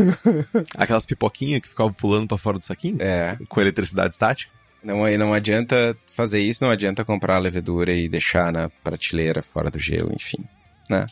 [0.76, 2.98] Aquelas pipoquinhas que ficavam pulando para fora do saquinho?
[3.00, 3.36] É.
[3.48, 4.52] Com eletricidade estática?
[4.82, 9.70] Não, não adianta fazer isso, não adianta comprar a levedura e deixar na prateleira fora
[9.70, 10.44] do gelo, enfim,
[10.90, 11.06] né?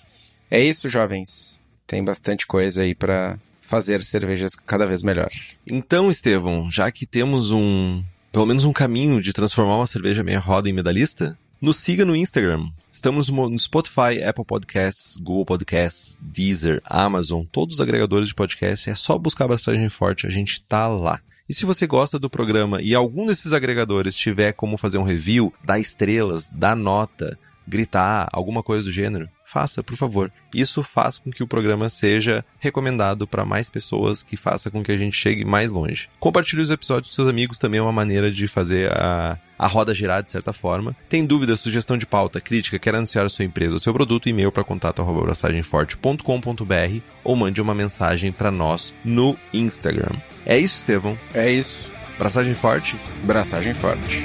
[0.50, 1.58] É isso, jovens.
[1.92, 5.28] Tem bastante coisa aí para fazer cervejas cada vez melhor.
[5.66, 8.02] Então, Estevão, já que temos um
[8.32, 12.16] pelo menos um caminho de transformar uma cerveja meia roda em medalhista, nos siga no
[12.16, 12.70] Instagram.
[12.90, 18.88] Estamos no Spotify, Apple Podcasts, Google Podcasts, Deezer, Amazon, todos os agregadores de podcast.
[18.88, 21.20] É só buscar a Abraçagem Forte, a gente tá lá.
[21.46, 25.52] E se você gosta do programa e algum desses agregadores tiver como fazer um review,
[25.62, 27.38] dar estrelas, dar nota,
[27.68, 30.32] gritar, alguma coisa do gênero, faça, por favor.
[30.54, 34.90] Isso faz com que o programa seja recomendado para mais pessoas, que faça com que
[34.90, 36.08] a gente chegue mais longe.
[36.18, 39.94] Compartilhe os episódios com seus amigos também é uma maneira de fazer a, a roda
[39.94, 40.96] girar de certa forma.
[41.08, 44.50] Tem dúvida, sugestão de pauta, crítica, quer anunciar a sua empresa ou seu produto, e-mail
[44.50, 50.16] para contato@abraçagemforte.com.br ou mande uma mensagem para nós no Instagram.
[50.46, 51.18] É isso, Estevão?
[51.34, 51.90] É isso.
[52.18, 52.96] Braçagem forte?
[53.24, 54.24] Braçagem forte.